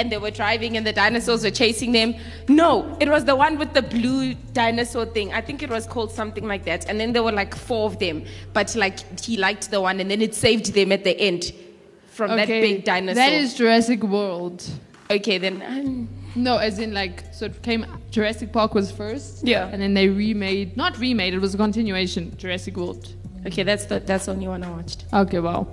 and 0.00 0.10
they 0.10 0.18
were 0.18 0.30
driving 0.30 0.76
and 0.76 0.86
the 0.86 0.92
dinosaurs 0.92 1.44
were 1.44 1.50
chasing 1.50 1.92
them. 1.92 2.14
No, 2.48 2.96
it 3.00 3.08
was 3.08 3.24
the 3.26 3.36
one 3.36 3.58
with 3.58 3.72
the 3.74 3.82
blue 3.82 4.34
dinosaur 4.52 5.06
thing. 5.06 5.32
I 5.32 5.40
think 5.42 5.62
it 5.62 5.70
was 5.70 5.86
called 5.86 6.10
something 6.10 6.46
like 6.46 6.64
that. 6.64 6.88
And 6.88 6.98
then 6.98 7.12
there 7.12 7.22
were 7.22 7.32
like 7.32 7.54
four 7.54 7.86
of 7.86 7.98
them, 7.98 8.24
but 8.54 8.74
like 8.74 9.20
he 9.20 9.36
liked 9.36 9.70
the 9.70 9.80
one 9.80 10.00
and 10.00 10.10
then 10.10 10.22
it 10.22 10.34
saved 10.34 10.72
them 10.74 10.90
at 10.90 11.04
the 11.04 11.18
end 11.20 11.52
from 12.08 12.36
that 12.36 12.48
big 12.48 12.84
dinosaur. 12.84 13.14
That 13.16 13.32
is 13.32 13.54
Jurassic 13.54 14.02
World. 14.02 14.64
okay, 15.10 15.38
then 15.38 15.62
um, 15.62 16.08
No, 16.34 16.56
as 16.56 16.78
in 16.78 16.94
like 16.94 17.24
so 17.32 17.46
it 17.46 17.62
came 17.62 17.84
Jurassic 18.10 18.52
Park 18.52 18.74
was 18.74 18.90
first. 18.90 19.46
Yeah. 19.46 19.68
And 19.72 19.82
then 19.82 19.94
they 19.94 20.08
remade 20.08 20.76
not 20.76 20.98
remade, 20.98 21.34
it 21.34 21.40
was 21.40 21.54
a 21.54 21.58
continuation, 21.58 22.36
Jurassic 22.36 22.76
World. 22.76 23.14
okay, 23.46 23.64
that's 23.64 23.84
the 23.86 24.00
that's 24.00 24.26
the 24.26 24.32
only 24.32 24.48
one 24.48 24.62
I 24.62 24.70
watched. 24.70 25.04
Okay, 25.12 25.40
wow. 25.40 25.66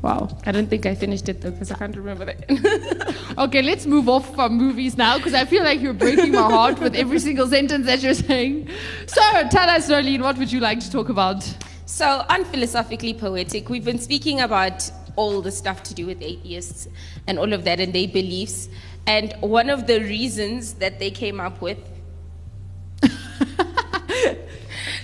Wow. 0.00 0.28
I 0.46 0.52
don't 0.52 0.68
think 0.68 0.86
I 0.86 0.94
finished 0.94 1.28
it 1.28 1.40
though 1.40 1.50
because 1.50 1.72
I 1.72 1.74
can't 1.74 1.96
remember 1.96 2.26
that. 2.26 3.14
Okay, 3.38 3.62
let's 3.62 3.86
move 3.86 4.08
off 4.08 4.34
from 4.34 4.56
movies 4.56 4.96
now 4.96 5.16
because 5.16 5.34
I 5.34 5.44
feel 5.44 5.62
like 5.62 5.80
you're 5.80 5.92
breaking 5.92 6.32
my 6.32 6.42
heart 6.42 6.80
with 6.80 6.96
every 6.96 7.20
single 7.20 7.46
sentence 7.46 7.86
that 7.86 8.02
you're 8.02 8.14
saying. 8.14 8.68
So 9.06 9.20
tell 9.48 9.68
us, 9.68 9.88
Darlene, 9.88 10.22
what 10.22 10.38
would 10.38 10.50
you 10.50 10.60
like 10.60 10.80
to 10.80 10.90
talk 10.90 11.08
about? 11.08 11.44
So, 11.86 12.24
on 12.28 12.44
Philosophically 12.44 13.14
Poetic, 13.14 13.68
we've 13.68 13.84
been 13.84 13.98
speaking 13.98 14.40
about 14.40 14.90
all 15.16 15.40
the 15.40 15.50
stuff 15.50 15.82
to 15.84 15.94
do 15.94 16.06
with 16.06 16.20
atheists 16.20 16.86
and 17.26 17.38
all 17.38 17.52
of 17.52 17.64
that 17.64 17.80
and 17.80 17.92
their 17.92 18.08
beliefs. 18.08 18.68
And 19.06 19.34
one 19.40 19.70
of 19.70 19.86
the 19.86 20.00
reasons 20.00 20.74
that 20.74 20.98
they 20.98 21.10
came 21.10 21.40
up 21.40 21.60
with, 21.62 21.78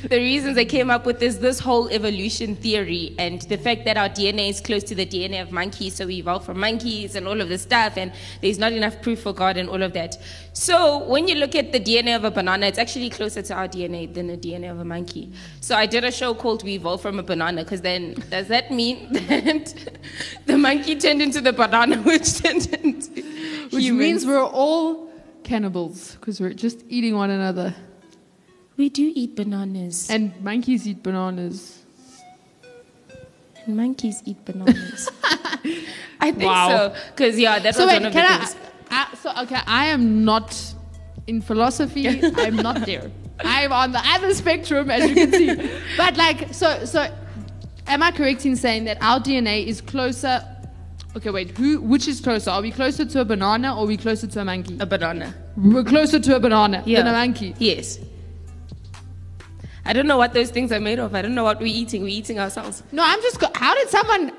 the 0.08 0.16
reasons 0.18 0.58
I 0.58 0.64
came 0.64 0.90
up 0.90 1.06
with 1.06 1.22
is 1.22 1.38
this 1.38 1.58
whole 1.58 1.88
evolution 1.88 2.56
theory 2.56 3.14
and 3.18 3.40
the 3.42 3.56
fact 3.56 3.84
that 3.84 3.96
our 3.96 4.08
DNA 4.08 4.50
is 4.50 4.60
close 4.60 4.82
to 4.84 4.94
the 4.94 5.06
DNA 5.06 5.40
of 5.40 5.52
monkeys, 5.52 5.94
so 5.94 6.06
we 6.06 6.16
evolved 6.16 6.46
from 6.46 6.60
monkeys 6.60 7.14
and 7.16 7.26
all 7.26 7.40
of 7.40 7.48
this 7.48 7.62
stuff, 7.62 7.96
and 7.96 8.12
there's 8.40 8.58
not 8.58 8.72
enough 8.72 9.00
proof 9.02 9.22
for 9.22 9.32
God 9.32 9.56
and 9.56 9.68
all 9.68 9.82
of 9.82 9.92
that. 9.94 10.16
So 10.52 11.04
when 11.04 11.26
you 11.26 11.36
look 11.36 11.54
at 11.54 11.72
the 11.72 11.80
DNA 11.80 12.14
of 12.16 12.24
a 12.24 12.30
banana, 12.30 12.66
it's 12.66 12.78
actually 12.78 13.10
closer 13.10 13.42
to 13.42 13.54
our 13.54 13.68
DNA 13.68 14.12
than 14.12 14.26
the 14.26 14.36
DNA 14.36 14.70
of 14.70 14.78
a 14.80 14.84
monkey. 14.84 15.32
So 15.60 15.74
I 15.76 15.86
did 15.86 16.04
a 16.04 16.12
show 16.12 16.34
called 16.34 16.62
We 16.62 16.74
Evolved 16.74 17.02
from 17.02 17.18
a 17.18 17.22
Banana, 17.22 17.64
because 17.64 17.80
then 17.80 18.14
does 18.30 18.48
that 18.48 18.70
mean 18.70 19.12
that 19.28 19.74
the 20.46 20.58
monkey 20.58 20.96
turned 20.96 21.22
into 21.22 21.40
the 21.40 21.52
banana, 21.52 21.96
which 22.02 22.38
turned 22.42 22.66
into 22.66 23.22
Which 23.70 23.84
humans? 23.84 23.98
means 23.98 24.26
we're 24.26 24.44
all 24.44 25.10
cannibals 25.44 26.16
because 26.16 26.40
we're 26.40 26.54
just 26.54 26.84
eating 26.88 27.14
one 27.14 27.30
another. 27.30 27.74
We 28.76 28.88
do 28.88 29.12
eat 29.14 29.34
bananas, 29.36 30.10
And 30.10 30.32
monkeys 30.42 30.86
eat 30.86 31.02
bananas. 31.02 31.82
and 33.66 33.76
monkeys 33.76 34.22
eat 34.26 34.44
bananas. 34.44 35.10
I 36.20 36.32
think 36.32 36.42
Wow. 36.44 36.68
so. 36.68 36.94
Because, 37.10 37.38
yeah, 37.38 37.58
that 37.58 37.74
So 37.74 37.84
was 37.84 37.92
wait, 37.92 38.02
one 38.02 38.06
of 38.06 38.12
can 38.12 38.24
the 38.26 38.32
I, 38.32 38.36
things. 38.46 38.56
I? 38.90 39.14
So 39.16 39.32
okay, 39.42 39.60
I 39.66 39.86
am 39.86 40.24
not 40.24 40.74
in 41.26 41.40
philosophy. 41.40 42.08
I'm 42.36 42.56
not 42.56 42.84
there. 42.86 43.10
I'm 43.40 43.72
on 43.72 43.92
the 43.92 44.00
other 44.04 44.32
spectrum, 44.34 44.90
as 44.90 45.08
you 45.08 45.14
can 45.14 45.32
see. 45.32 45.70
But 45.96 46.16
like, 46.16 46.52
so 46.54 46.84
so, 46.84 47.06
am 47.86 48.02
I 48.02 48.10
correct 48.12 48.44
in 48.46 48.56
saying 48.56 48.84
that 48.84 48.98
our 49.00 49.18
DNA 49.20 49.66
is 49.66 49.80
closer? 49.80 50.42
Okay, 51.16 51.30
wait. 51.30 51.56
Who? 51.56 51.80
Which 51.80 52.06
is 52.08 52.20
closer? 52.20 52.50
Are 52.50 52.60
we 52.62 52.70
closer 52.70 53.04
to 53.04 53.20
a 53.20 53.24
banana 53.24 53.74
or 53.74 53.84
are 53.84 53.86
we 53.86 53.96
closer 53.96 54.26
to 54.26 54.40
a 54.40 54.44
monkey? 54.44 54.76
A 54.80 54.86
banana. 54.86 55.34
We're 55.56 55.84
closer 55.84 56.18
to 56.20 56.36
a 56.36 56.40
banana 56.40 56.82
Yeah. 56.86 56.98
than 57.02 57.08
a 57.08 57.12
monkey. 57.12 57.54
Yes. 57.58 57.98
I 59.86 59.92
don't 59.92 60.06
know 60.06 60.16
what 60.16 60.32
those 60.32 60.50
things 60.50 60.72
are 60.72 60.80
made 60.80 60.98
of. 60.98 61.14
I 61.14 61.22
don't 61.22 61.34
know 61.34 61.44
what 61.44 61.60
we're 61.60 61.66
eating. 61.66 62.02
We're 62.02 62.08
eating 62.08 62.38
ourselves. 62.38 62.82
No, 62.92 63.02
I'm 63.04 63.20
just. 63.22 63.38
Go- 63.40 63.50
how 63.54 63.74
did 63.74 63.88
someone? 63.88 64.32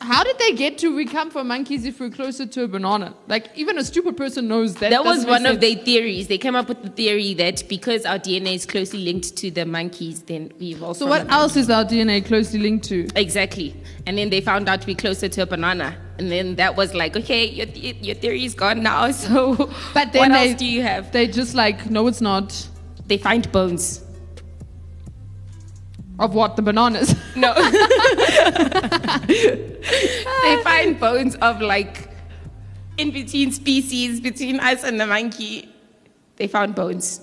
How 0.00 0.22
did 0.22 0.38
they 0.38 0.52
get 0.52 0.78
to 0.78 0.94
we 0.94 1.06
come 1.06 1.28
from 1.30 1.48
monkeys 1.48 1.84
if 1.84 1.98
we're 1.98 2.10
closer 2.10 2.46
to 2.46 2.62
a 2.62 2.68
banana? 2.68 3.14
Like 3.26 3.50
even 3.56 3.78
a 3.78 3.84
stupid 3.84 4.16
person 4.16 4.46
knows 4.46 4.74
that. 4.76 4.90
That 4.90 5.04
was 5.04 5.26
one 5.26 5.44
of 5.44 5.60
their 5.60 5.74
theories. 5.74 6.28
They 6.28 6.38
came 6.38 6.54
up 6.54 6.68
with 6.68 6.82
the 6.82 6.88
theory 6.88 7.34
that 7.34 7.64
because 7.68 8.04
our 8.06 8.18
DNA 8.18 8.54
is 8.54 8.64
closely 8.64 9.00
linked 9.00 9.36
to 9.36 9.50
the 9.50 9.66
monkeys, 9.66 10.22
then 10.22 10.52
we 10.60 10.68
evolved 10.68 11.00
So 11.00 11.06
what 11.06 11.28
else 11.30 11.56
is 11.56 11.68
our 11.68 11.84
DNA 11.84 12.24
closely 12.24 12.60
linked 12.60 12.84
to? 12.86 13.08
Exactly. 13.16 13.74
And 14.06 14.16
then 14.16 14.30
they 14.30 14.40
found 14.40 14.68
out 14.68 14.86
we're 14.86 14.94
closer 14.94 15.28
to 15.28 15.42
a 15.42 15.46
banana. 15.46 15.96
And 16.18 16.30
then 16.30 16.54
that 16.56 16.76
was 16.76 16.94
like, 16.94 17.16
okay, 17.16 17.46
your, 17.46 17.66
your 17.66 18.14
theory 18.14 18.44
is 18.44 18.54
gone 18.54 18.82
now. 18.82 19.10
So 19.12 19.56
But 19.94 20.12
then 20.12 20.30
what 20.30 20.38
they, 20.38 20.50
else 20.50 20.58
do 20.58 20.66
you 20.66 20.82
have? 20.82 21.10
They 21.10 21.26
just 21.26 21.54
like, 21.56 21.90
no, 21.90 22.06
it's 22.06 22.20
not. 22.20 22.68
They 23.08 23.18
find 23.18 23.50
bones. 23.50 24.04
Of 26.18 26.34
what? 26.34 26.56
The 26.56 26.62
bananas. 26.62 27.14
No. 27.36 27.54
they 29.26 30.62
find 30.64 30.98
bones 30.98 31.36
of 31.36 31.60
like 31.60 32.08
in 32.96 33.12
between 33.12 33.52
species, 33.52 34.20
between 34.20 34.58
us 34.60 34.82
and 34.82 35.00
the 35.00 35.06
monkey. 35.06 35.68
They 36.36 36.48
found 36.48 36.74
bones 36.74 37.20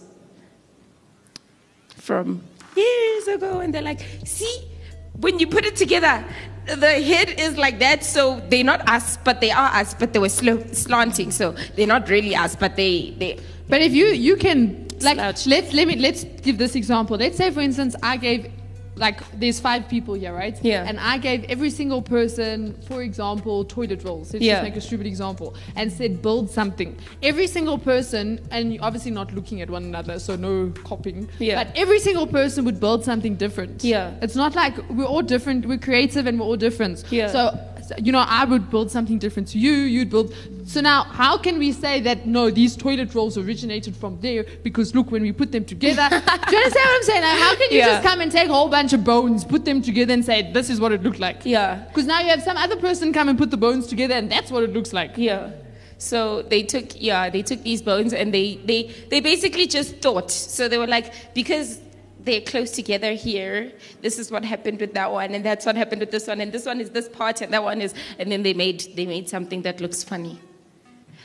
from 1.98 2.42
years 2.76 3.28
ago. 3.28 3.60
And 3.60 3.74
they're 3.74 3.82
like, 3.82 4.00
see, 4.24 4.72
when 5.20 5.40
you 5.40 5.48
put 5.48 5.66
it 5.66 5.76
together, 5.76 6.24
the 6.66 7.02
head 7.02 7.40
is 7.40 7.58
like 7.58 7.80
that. 7.80 8.04
So 8.04 8.42
they're 8.50 8.64
not 8.64 8.88
us, 8.90 9.18
but 9.18 9.42
they 9.42 9.52
are 9.52 9.70
us, 9.76 9.94
but 9.94 10.14
they 10.14 10.20
were 10.20 10.30
slanting. 10.30 11.32
So 11.32 11.56
they're 11.76 11.88
not 11.88 12.10
really 12.10 12.36
us, 12.36 12.56
but 12.56 12.76
they, 12.76 13.14
they 13.18 13.40
but 13.68 13.82
if 13.82 13.94
you 13.94 14.06
you 14.08 14.36
can 14.36 14.88
like 15.02 15.18
Slouch. 15.18 15.48
let's 15.48 15.74
let 15.74 15.88
me 15.88 15.96
let's 15.98 16.24
give 16.24 16.58
this 16.58 16.76
example. 16.76 17.18
Let's 17.18 17.38
say 17.38 17.52
for 17.52 17.62
instance 17.62 17.96
I 18.02 18.18
gave 18.18 18.52
like 18.96 19.20
there's 19.40 19.60
five 19.60 19.88
people 19.88 20.14
here, 20.14 20.34
right? 20.34 20.58
Yeah. 20.64 20.86
And 20.88 21.00
I 21.00 21.18
gave 21.18 21.44
every 21.46 21.70
single 21.70 22.02
person, 22.02 22.76
for 22.88 23.02
example, 23.02 23.64
toilet 23.66 24.04
rolls. 24.04 24.34
Let's 24.34 24.44
Yeah. 24.46 24.56
just 24.56 24.64
make 24.64 24.76
a 24.76 24.82
stupid 24.82 25.06
example. 25.08 25.56
And 25.76 25.92
said 25.92 26.22
build 26.22 26.50
something. 26.50 26.98
Every 27.24 27.48
single 27.48 27.78
person, 27.78 28.40
and 28.52 28.78
obviously 28.82 29.12
not 29.12 29.34
looking 29.34 29.62
at 29.62 29.70
one 29.70 29.84
another, 29.84 30.20
so 30.20 30.36
no 30.36 30.72
copying. 30.84 31.30
Yeah. 31.40 31.64
But 31.64 31.76
every 31.78 32.00
single 32.00 32.28
person 32.28 32.66
would 32.66 32.80
build 32.80 33.04
something 33.06 33.36
different. 33.36 33.84
Yeah. 33.84 34.12
It's 34.22 34.36
not 34.36 34.56
like 34.56 34.78
we're 34.90 35.06
all 35.06 35.22
different. 35.22 35.66
We're 35.66 35.78
creative 35.78 36.26
and 36.28 36.40
we're 36.40 36.46
all 36.46 36.58
different. 36.58 37.04
Yeah. 37.12 37.28
So 37.28 37.46
so, 37.46 37.60
you 37.98 38.12
know, 38.12 38.24
I 38.28 38.46
would 38.46 38.70
build 38.70 38.92
something 38.92 39.18
different 39.20 39.48
to 39.50 39.60
you, 39.60 39.72
you'd 39.72 40.10
build. 40.10 40.34
So 40.66 40.82
now, 40.82 41.04
how 41.04 41.38
can 41.38 41.58
we 41.60 41.72
say 41.72 42.00
that, 42.02 42.26
no, 42.26 42.50
these 42.50 42.76
toilet 42.76 43.14
rolls 43.14 43.38
originated 43.38 43.96
from 43.96 44.20
there? 44.22 44.46
Because 44.64 44.96
look, 44.96 45.12
when 45.12 45.22
we 45.22 45.32
put 45.32 45.52
them 45.52 45.66
together, 45.66 46.08
do 46.10 46.16
you 46.16 46.20
understand 46.20 46.74
what 46.74 46.96
I'm 46.98 47.04
saying? 47.04 47.22
Like, 47.22 47.40
how 47.40 47.56
can 47.56 47.72
you 47.72 47.78
Yeah. 47.78 47.88
just 47.88 48.04
come 48.08 48.22
and 48.22 48.32
take 48.32 48.50
a 48.50 48.54
whole 48.54 48.70
bunch 48.70 48.94
of 48.94 49.04
bones, 49.04 49.44
put 49.46 49.66
them 49.66 49.82
together, 49.82 50.14
and 50.14 50.24
say, 50.26 50.52
this 50.52 50.70
is 50.70 50.80
what 50.80 50.92
it 50.92 51.04
looked 51.04 51.20
like? 51.20 51.46
Yeah. 51.46 51.84
Because 51.88 52.06
now 52.06 52.20
you 52.20 52.28
have 52.30 52.42
some 52.42 52.58
other 52.58 52.76
person 52.78 53.14
come 53.14 53.30
and 53.30 53.38
put 53.38 53.52
the 53.52 53.58
bones 53.58 53.88
together, 53.88 54.16
and 54.16 54.32
that's 54.32 54.50
what 54.52 54.64
it 54.64 54.74
looks 54.74 54.92
like. 54.94 55.14
Yeah. 55.18 55.52
So 55.98 56.42
they 56.42 56.64
took 56.64 57.02
yeah, 57.02 57.30
they 57.30 57.42
took 57.42 57.64
these 57.64 57.82
bones 57.82 58.12
and 58.12 58.34
they 58.34 58.60
they 58.66 58.92
they 59.10 59.22
basically 59.22 59.66
just 59.66 59.96
thought. 60.02 60.30
So 60.30 60.68
they 60.68 60.78
were 60.78 60.88
like 60.88 61.14
because 61.34 61.80
they're 62.26 62.42
close 62.42 62.72
together 62.72 63.14
here. 63.14 63.72
This 64.02 64.20
is 64.20 64.32
what 64.32 64.44
happened 64.44 64.80
with 64.80 64.94
that 64.94 65.12
one, 65.12 65.34
and 65.34 65.46
that's 65.46 65.66
what 65.66 65.76
happened 65.76 66.02
with 66.02 66.12
this 66.12 66.28
one, 66.28 66.42
and 66.42 66.52
this 66.52 66.66
one 66.66 66.82
is 66.82 66.90
this 66.90 67.08
part, 67.08 67.42
and 67.42 67.54
that 67.54 67.64
one 67.64 67.82
is, 67.82 67.94
and 68.20 68.32
then 68.32 68.44
they 68.44 68.54
made 68.54 68.86
they 68.96 69.06
made 69.06 69.30
something 69.30 69.62
that 69.62 69.80
looks 69.80 70.04
funny, 70.04 70.40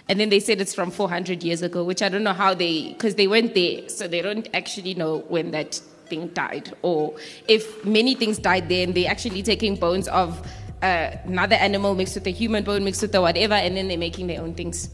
and 0.08 0.20
then 0.20 0.28
they 0.28 0.40
said 0.40 0.60
it's 0.60 0.74
from 0.74 0.90
400 0.90 1.42
years 1.42 1.62
ago, 1.62 1.82
which 1.84 2.02
I 2.02 2.08
don't 2.08 2.24
know 2.24 2.32
how 2.32 2.54
they, 2.54 2.90
because 2.92 3.14
they 3.14 3.26
weren't 3.26 3.54
there, 3.54 3.88
so 3.88 4.06
they 4.06 4.22
don't 4.22 4.48
actually 4.54 4.94
know 4.94 5.18
when 5.28 5.50
that 5.52 5.74
thing 6.06 6.28
died, 6.28 6.72
or 6.82 7.16
if 7.48 7.84
many 7.84 8.14
things 8.14 8.38
died 8.38 8.68
there, 8.68 8.84
and 8.84 8.94
they're 8.94 9.10
actually 9.10 9.42
taking 9.42 9.76
bones 9.76 10.08
of 10.08 10.46
uh, 10.82 11.16
another 11.24 11.56
animal 11.56 11.94
mixed 11.94 12.14
with 12.14 12.26
a 12.26 12.30
human 12.30 12.64
bone 12.64 12.84
mixed 12.84 13.02
with 13.02 13.12
the 13.12 13.20
whatever, 13.20 13.54
and 13.54 13.76
then 13.76 13.88
they're 13.88 13.98
making 13.98 14.26
their 14.26 14.40
own 14.40 14.54
things. 14.54 14.90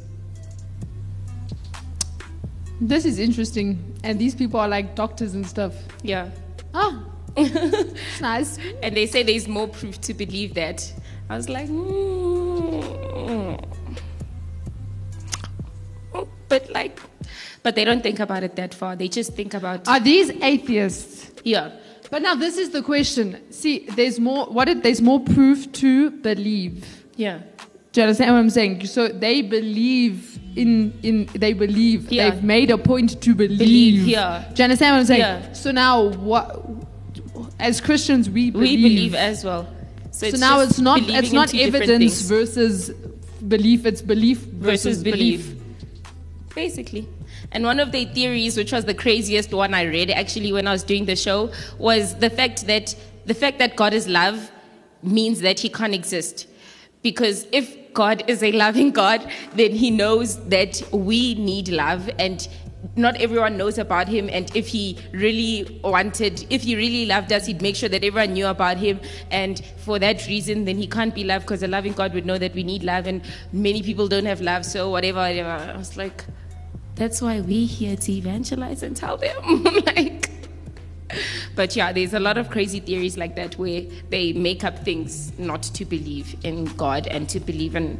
This 2.80 3.04
is 3.04 3.18
interesting. 3.18 3.96
And 4.04 4.18
these 4.18 4.34
people 4.34 4.60
are 4.60 4.68
like 4.68 4.94
doctors 4.94 5.34
and 5.34 5.46
stuff. 5.46 5.74
Yeah. 6.02 6.30
Ah. 6.74 7.02
it's 7.36 8.20
nice. 8.20 8.58
And 8.82 8.96
they 8.96 9.06
say 9.06 9.22
there's 9.22 9.48
more 9.48 9.68
proof 9.68 10.00
to 10.02 10.14
believe 10.14 10.54
that. 10.54 10.92
I 11.28 11.36
was 11.36 11.48
like, 11.48 11.68
mm. 11.68 13.62
but 16.48 16.70
like, 16.70 16.98
but 17.62 17.74
they 17.74 17.84
don't 17.84 18.02
think 18.02 18.20
about 18.20 18.42
it 18.42 18.56
that 18.56 18.74
far. 18.74 18.94
They 18.96 19.08
just 19.08 19.34
think 19.34 19.54
about, 19.54 19.88
Are 19.88 20.00
these 20.00 20.30
atheists? 20.42 21.32
yeah, 21.44 21.72
But 22.10 22.22
now 22.22 22.34
this 22.36 22.56
is 22.56 22.70
the 22.70 22.82
question. 22.82 23.40
See, 23.50 23.86
there's 23.96 24.20
more. 24.20 24.46
What? 24.46 24.82
There's 24.82 25.02
more 25.02 25.20
proof 25.20 25.70
to 25.72 26.10
believe. 26.10 27.04
yeah, 27.16 27.40
Do 27.92 28.00
you 28.00 28.04
understand 28.04 28.32
what 28.32 28.38
I'm 28.38 28.50
saying? 28.50 28.86
So 28.86 29.08
they 29.08 29.42
believe 29.42 30.35
in 30.56 30.98
in. 31.02 31.26
They 31.34 31.52
believe. 31.52 32.10
Yeah. 32.10 32.30
They've 32.30 32.42
made 32.42 32.70
a 32.70 32.78
point 32.78 33.20
to 33.22 33.34
believe. 33.34 33.58
Believe, 33.58 34.06
yeah. 34.06 34.44
Do 34.52 34.62
you 34.62 34.64
understand 34.64 34.94
what 34.94 35.00
I'm 35.00 35.06
saying? 35.06 35.20
Yeah. 35.20 35.52
So 35.52 35.70
now 35.70 36.08
what? 36.08 36.64
As 37.58 37.80
Christians, 37.80 38.28
we 38.28 38.50
believe. 38.50 38.78
we 38.78 38.88
believe 38.88 39.14
as 39.14 39.44
well. 39.44 39.68
So, 40.10 40.20
so 40.20 40.26
it's 40.26 40.40
now 40.40 40.60
it's 40.60 40.78
not. 40.78 41.00
It's 41.02 41.32
not 41.32 41.52
in 41.52 41.58
two 41.58 41.64
different 41.66 41.90
evidence 41.90 42.20
versus 42.22 42.90
belief. 43.46 43.86
It's 43.86 44.02
belief 44.02 44.38
versus, 44.38 44.84
versus 44.84 45.04
belief. 45.04 45.54
Basically. 46.54 47.08
And 47.52 47.64
one 47.64 47.80
of 47.80 47.92
their 47.92 48.06
theories, 48.06 48.56
which 48.56 48.72
was 48.72 48.84
the 48.84 48.94
craziest 48.94 49.52
one 49.52 49.72
I 49.72 49.82
read 49.82 50.10
actually 50.10 50.52
when 50.52 50.66
I 50.66 50.72
was 50.72 50.82
doing 50.82 51.04
the 51.04 51.16
show, 51.16 51.52
was 51.78 52.16
the 52.16 52.30
fact 52.30 52.66
that 52.66 52.94
the 53.24 53.34
fact 53.34 53.58
that 53.58 53.76
God 53.76 53.94
is 53.94 54.08
love 54.08 54.50
means 55.02 55.40
that 55.40 55.60
he 55.60 55.68
can't 55.68 55.94
exist. 55.94 56.46
Because 57.02 57.46
if 57.52 57.85
God 57.96 58.22
is 58.28 58.42
a 58.42 58.52
loving 58.52 58.90
God, 58.90 59.26
then 59.54 59.72
he 59.72 59.90
knows 59.90 60.36
that 60.48 60.82
we 60.92 61.34
need 61.34 61.68
love 61.68 62.10
and 62.18 62.46
not 62.94 63.16
everyone 63.20 63.56
knows 63.56 63.78
about 63.78 64.06
him. 64.06 64.28
And 64.30 64.54
if 64.54 64.68
he 64.68 64.98
really 65.12 65.80
wanted 65.82 66.46
if 66.50 66.62
he 66.62 66.76
really 66.76 67.06
loved 67.06 67.32
us 67.32 67.46
he'd 67.46 67.62
make 67.62 67.74
sure 67.74 67.88
that 67.88 68.04
everyone 68.04 68.34
knew 68.34 68.46
about 68.46 68.76
him. 68.76 69.00
And 69.30 69.64
for 69.78 69.98
that 69.98 70.26
reason 70.26 70.66
then 70.66 70.76
he 70.76 70.86
can't 70.86 71.14
be 71.14 71.24
loved 71.24 71.46
because 71.46 71.62
a 71.62 71.68
loving 71.68 71.94
god 71.94 72.12
would 72.12 72.26
know 72.26 72.38
that 72.38 72.54
we 72.54 72.62
need 72.62 72.84
love. 72.84 73.06
And 73.06 73.22
many 73.50 73.82
people 73.82 74.08
don't 74.08 74.26
have 74.26 74.42
love 74.42 74.66
so 74.66 74.90
whatever, 74.90 75.20
whatever. 75.20 75.72
i 75.72 75.76
was 75.76 75.96
like 75.96 76.24
that's 76.96 77.20
why 77.20 77.40
we're 77.40 77.66
here 77.66 77.96
to 77.96 78.12
evangelize 78.12 78.82
and 78.82 78.96
tell 78.96 79.16
them. 79.16 79.64
Like 79.86 80.30
but 81.54 81.76
yeah 81.76 81.92
there's 81.92 82.14
a 82.14 82.20
lot 82.20 82.36
of 82.36 82.50
crazy 82.50 82.80
theories 82.80 83.16
like 83.16 83.36
that 83.36 83.56
where 83.58 83.82
they 84.10 84.32
make 84.32 84.64
up 84.64 84.78
things 84.84 85.36
not 85.38 85.62
to 85.62 85.84
believe 85.84 86.34
in 86.44 86.64
god 86.76 87.06
and 87.06 87.28
to 87.28 87.38
believe 87.40 87.76
in 87.76 87.98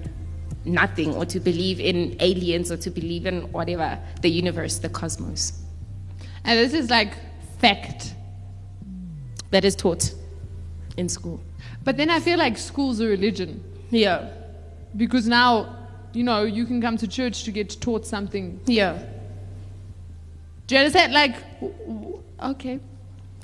nothing 0.65 1.15
or 1.15 1.25
to 1.25 1.39
believe 1.39 1.79
in 1.79 2.17
aliens 2.21 2.73
or 2.73 2.77
to 2.77 2.91
believe 2.91 3.25
in 3.27 3.43
whatever 3.53 3.99
the 4.23 4.29
universe 4.29 4.79
the 4.79 4.89
cosmos 4.89 5.53
And 6.45 6.59
this 6.59 6.75
is 6.75 6.91
like 6.91 7.13
fact. 7.61 8.15
that 9.51 9.65
is 9.65 9.77
taught 9.77 10.13
in 10.97 11.09
school 11.09 11.41
But 11.85 11.97
then 11.97 12.11
I 12.11 12.19
feel 12.21 12.39
like 12.39 12.59
school's 12.59 12.99
a 13.01 13.07
religion 13.07 13.63
yeah 13.91 14.29
because 14.97 15.27
now, 15.29 15.77
you 16.13 16.25
know, 16.25 16.43
you 16.45 16.65
can 16.67 16.81
come 16.81 16.97
to 16.97 17.07
church 17.07 17.45
to 17.45 17.53
get 17.53 17.81
taught 17.81 18.05
something. 18.07 18.59
yeah 18.67 18.99
Do 20.67 20.75
you 20.75 20.81
understand? 20.81 21.13
Like, 21.13 21.35
w- 21.61 21.75
w- 21.87 22.23
okay. 22.53 22.81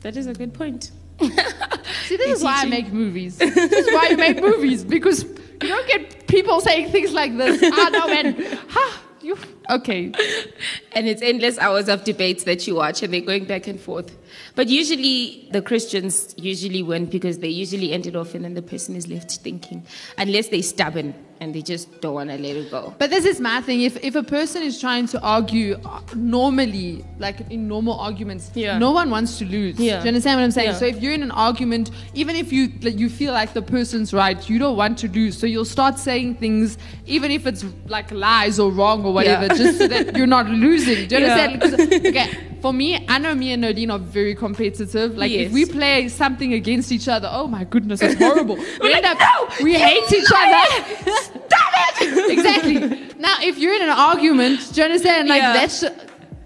That 0.03 0.17
is 0.17 0.27
a 0.27 0.35
good 0.35 0.53
point 0.55 0.91
See, 1.21 1.29
this 2.17 2.39
is 2.39 2.45
why 2.45 2.63
I 2.63 2.65
make 2.65 2.93
movies. 2.93 3.39
this 3.39 3.57
is 3.57 3.87
why 3.93 4.09
I 4.11 4.15
make 4.17 4.41
movies 4.41 4.85
because 4.85 5.23
you 5.25 5.69
don't 5.69 5.87
get 5.87 6.27
people 6.27 6.61
saying 6.61 6.91
things 6.91 7.13
like 7.13 7.37
this. 7.37 7.63
Ah, 7.63 7.89
no, 7.93 8.07
man. 8.09 8.43
Ha, 8.69 9.03
you. 9.21 9.37
Okay. 9.71 10.13
and 10.93 11.09
it's 11.09 11.23
endless 11.23 11.59
hours 11.59 11.89
of 11.89 12.05
debates 12.05 12.45
that 12.45 12.67
you 12.67 12.75
watch 12.77 13.03
and 13.03 13.13
they're 13.13 13.21
going 13.21 13.45
back 13.45 13.67
and 13.67 13.81
forth 13.81 14.17
but 14.55 14.69
usually 14.69 15.49
the 15.53 15.63
christians 15.63 16.35
usually 16.37 16.83
win 16.83 17.07
because 17.07 17.39
they 17.39 17.49
usually 17.49 17.93
end 17.93 18.07
it 18.07 18.17
off 18.17 18.35
and 18.35 18.45
then 18.45 18.55
the 18.55 18.63
person 18.63 18.97
is 18.97 19.09
left 19.09 19.31
thinking 19.37 19.85
unless 20.19 20.49
they're 20.49 20.63
stubborn 20.63 21.15
and 21.43 21.53
they 21.53 21.61
just 21.61 22.01
don't 22.01 22.15
want 22.15 22.31
to 22.31 22.39
let 22.39 22.55
it 22.55 22.71
go. 22.71 22.95
But 22.99 23.11
this 23.11 23.25
is 23.25 23.41
my 23.41 23.61
thing. 23.63 23.83
If 23.83 23.97
if 24.05 24.15
a 24.15 24.23
person 24.23 24.63
is 24.63 24.81
trying 24.81 25.09
to 25.09 25.21
argue 25.23 25.77
uh, 25.85 26.01
normally, 26.15 27.05
like 27.19 27.41
in 27.51 27.67
normal 27.67 27.99
arguments, 27.99 28.53
Yeah. 28.55 28.79
no 28.79 28.93
one 28.93 29.11
wants 29.11 29.39
to 29.39 29.45
lose. 29.45 29.77
Yeah. 29.77 29.97
Do 29.99 30.05
you 30.05 30.09
understand 30.09 30.39
what 30.39 30.45
I'm 30.45 30.53
saying? 30.53 30.71
Yeah. 30.71 30.77
So 30.83 30.85
if 30.85 31.03
you're 31.03 31.13
in 31.13 31.25
an 31.25 31.33
argument, 31.33 31.91
even 32.15 32.37
if 32.37 32.53
you 32.53 32.71
like, 32.83 32.97
you 32.97 33.09
feel 33.09 33.33
like 33.33 33.55
the 33.55 33.63
person's 33.63 34.15
right, 34.15 34.49
you 34.49 34.61
don't 34.61 34.77
want 34.77 34.99
to 34.99 35.09
lose. 35.09 35.37
So 35.37 35.47
you'll 35.49 35.65
start 35.65 35.99
saying 35.99 36.37
things, 36.37 36.79
even 37.07 37.33
if 37.33 37.45
it's 37.45 37.65
like 37.89 38.13
lies 38.13 38.61
or 38.61 38.71
wrong 38.71 39.05
or 39.05 39.13
whatever. 39.13 39.52
just 39.57 39.79
so 39.79 39.89
that 39.89 40.17
you're 40.17 40.27
not 40.27 40.47
losing. 40.49 41.09
Do 41.09 41.19
you 41.19 41.27
Yeah. 41.27 41.35
understand? 41.49 42.07
okay, 42.07 42.31
for 42.61 42.73
me, 42.73 43.05
I 43.09 43.19
know 43.19 43.35
me 43.35 43.53
and 43.53 43.63
Nadine 43.63 43.91
are 43.91 43.99
very 43.99 44.35
competitive. 44.35 45.17
Like 45.17 45.31
if 45.33 45.53
we 45.53 45.67
play 45.67 46.09
something 46.09 46.53
against 46.55 46.93
each 46.93 47.09
other, 47.09 47.29
oh 47.33 47.47
my 47.47 47.65
goodness, 47.65 48.01
it's 48.03 48.19
horrible. 48.21 48.57
we 48.81 48.93
like, 48.93 49.05
end 49.05 49.07
up 49.07 49.19
"No, 49.19 49.65
we 49.65 49.75
hate 49.75 50.13
each 50.13 50.31
other. 50.35 51.13
Stop 51.13 51.73
it! 52.01 52.31
exactly. 52.39 52.79
Now, 53.19 53.37
if 53.43 53.59
you're 53.59 53.75
in 53.75 53.83
an 53.83 53.91
argument, 53.91 54.73
do 54.73 54.81
you 54.81 54.85
understand? 54.85 55.29
Like 55.29 55.43
Yeah. 55.43 55.53
that's 55.55 55.85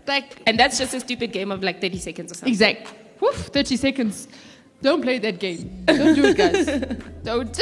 like 0.06 0.40
And 0.46 0.58
that's 0.58 0.78
just 0.78 0.94
a 0.94 1.00
stupid 1.00 1.32
game 1.32 1.50
of 1.50 1.62
like 1.62 1.80
30 1.80 1.98
seconds 1.98 2.30
or 2.32 2.34
something. 2.34 2.52
exact. 2.52 2.94
Woof, 3.20 3.46
Thirty 3.52 3.76
seconds. 3.76 4.28
Don't 4.82 5.00
play 5.02 5.18
that 5.18 5.40
game. 5.40 5.84
Don't 5.86 6.14
do 6.14 6.24
it, 6.26 6.36
guys. 6.36 6.66
Don't. 7.24 7.58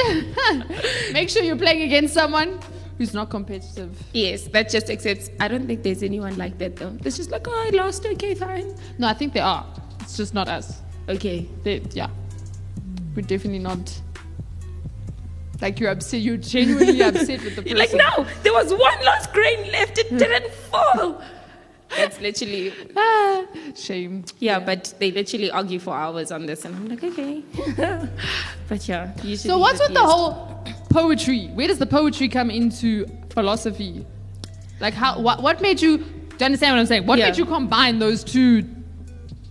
Make 1.13 1.31
sure 1.31 1.43
you're 1.45 1.57
playing 1.57 1.83
against 1.83 2.13
someone 2.13 2.59
who's 2.99 3.15
not 3.15 3.31
competitive. 3.31 4.01
Yes, 4.13 4.45
that 4.49 4.71
just 4.71 4.91
accepts. 4.91 5.31
I 5.41 5.49
don't 5.49 5.67
think 5.67 5.83
there's 5.83 6.03
anyone 6.03 6.37
like 6.37 6.59
that 6.59 6.77
though. 6.77 6.97
It's 7.05 7.17
just 7.17 7.31
like, 7.31 7.47
oh, 7.49 7.67
I 7.67 7.71
lost. 7.77 8.07
Okay, 8.07 8.35
fine. 8.35 8.75
No, 8.99 9.09
I 9.09 9.15
think 9.15 9.33
there 9.33 9.45
are. 9.45 9.67
It's 10.01 10.17
just 10.17 10.35
not 10.35 10.49
us. 10.49 10.81
Okay. 11.09 11.49
They, 11.63 11.79
yeah, 11.93 12.09
we're 13.15 13.23
definitely 13.23 13.59
not. 13.61 14.01
Like 15.61 15.79
you're 15.81 15.91
upset. 15.91 16.21
You're 16.21 16.37
genuinely 16.37 17.01
upset 17.09 17.43
with 17.43 17.57
the 17.57 17.63
person. 17.63 17.79
Like, 17.79 17.95
no, 17.95 18.27
there 18.43 18.53
was 18.53 18.73
one 18.73 19.05
last 19.05 19.33
grain 19.33 19.71
left. 19.73 19.99
It 19.99 20.11
didn't 20.17 20.53
fall. 20.71 21.23
That's 21.97 22.21
literally, 22.21 22.73
Ah, 22.97 23.45
shame. 23.77 24.25
yeah, 24.41 24.59
but 24.59 24.95
they 24.99 25.13
literally 25.13 25.51
argue 25.53 25.79
for 25.79 25.95
hours 25.95 26.33
on 26.33 26.45
this, 26.47 26.65
and 26.65 26.75
I'm 26.75 26.89
like, 26.89 27.05
okay. 27.05 27.43
but 28.69 28.89
yeah. 28.89 29.15
So 29.37 29.59
what's 29.59 29.79
with 29.79 29.95
the 29.95 30.01
whole 30.01 30.65
poetry? 30.95 31.49
Where 31.55 31.67
does 31.67 31.79
the 31.79 31.87
poetry 31.87 32.29
come 32.29 32.51
into 32.51 33.07
philosophy? 33.31 34.07
Like 34.81 34.95
how 34.95 35.21
what, 35.21 35.43
what 35.43 35.61
made 35.61 35.81
you 35.83 35.99
do 35.99 36.05
you 36.41 36.47
understand 36.47 36.75
what 36.75 36.81
I'm 36.81 36.87
saying? 36.87 37.07
What 37.07 37.19
Yeah. 37.19 37.27
made 37.27 37.39
you 37.39 37.47
combine 37.47 37.99
those 37.99 38.25
two 38.25 38.65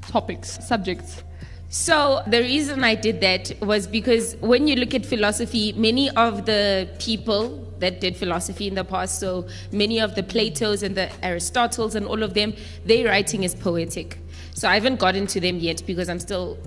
topics, 0.07 0.57
subjects? 0.65 1.23
So 1.69 2.21
the 2.27 2.39
reason 2.39 2.83
I 2.83 2.95
did 2.95 3.19
that 3.21 3.51
was 3.61 3.87
because 3.87 4.35
when 4.41 4.67
you 4.67 4.75
look 4.75 4.93
at 4.93 5.05
philosophy, 5.05 5.73
many 5.73 6.09
of 6.11 6.45
the 6.45 6.87
people 6.99 7.43
that 7.79 7.99
did 7.99 8.15
philosophy 8.15 8.67
in 8.67 8.75
the 8.75 8.83
past, 8.83 9.19
so 9.19 9.47
many 9.71 9.99
of 9.99 10.13
the 10.15 10.23
Platos 10.23 10.83
and 10.83 10.95
the 10.95 11.09
Aristotles 11.23 11.95
and 11.95 12.05
all 12.05 12.21
of 12.21 12.35
them, 12.35 12.53
their 12.85 13.07
writing 13.07 13.43
is 13.43 13.55
poetic. 13.55 14.19
So 14.53 14.69
I 14.69 14.75
haven't 14.75 14.99
gotten 14.99 15.25
to 15.27 15.39
them 15.39 15.57
yet 15.57 15.83
because 15.87 16.09
I'm 16.09 16.19
still 16.19 16.57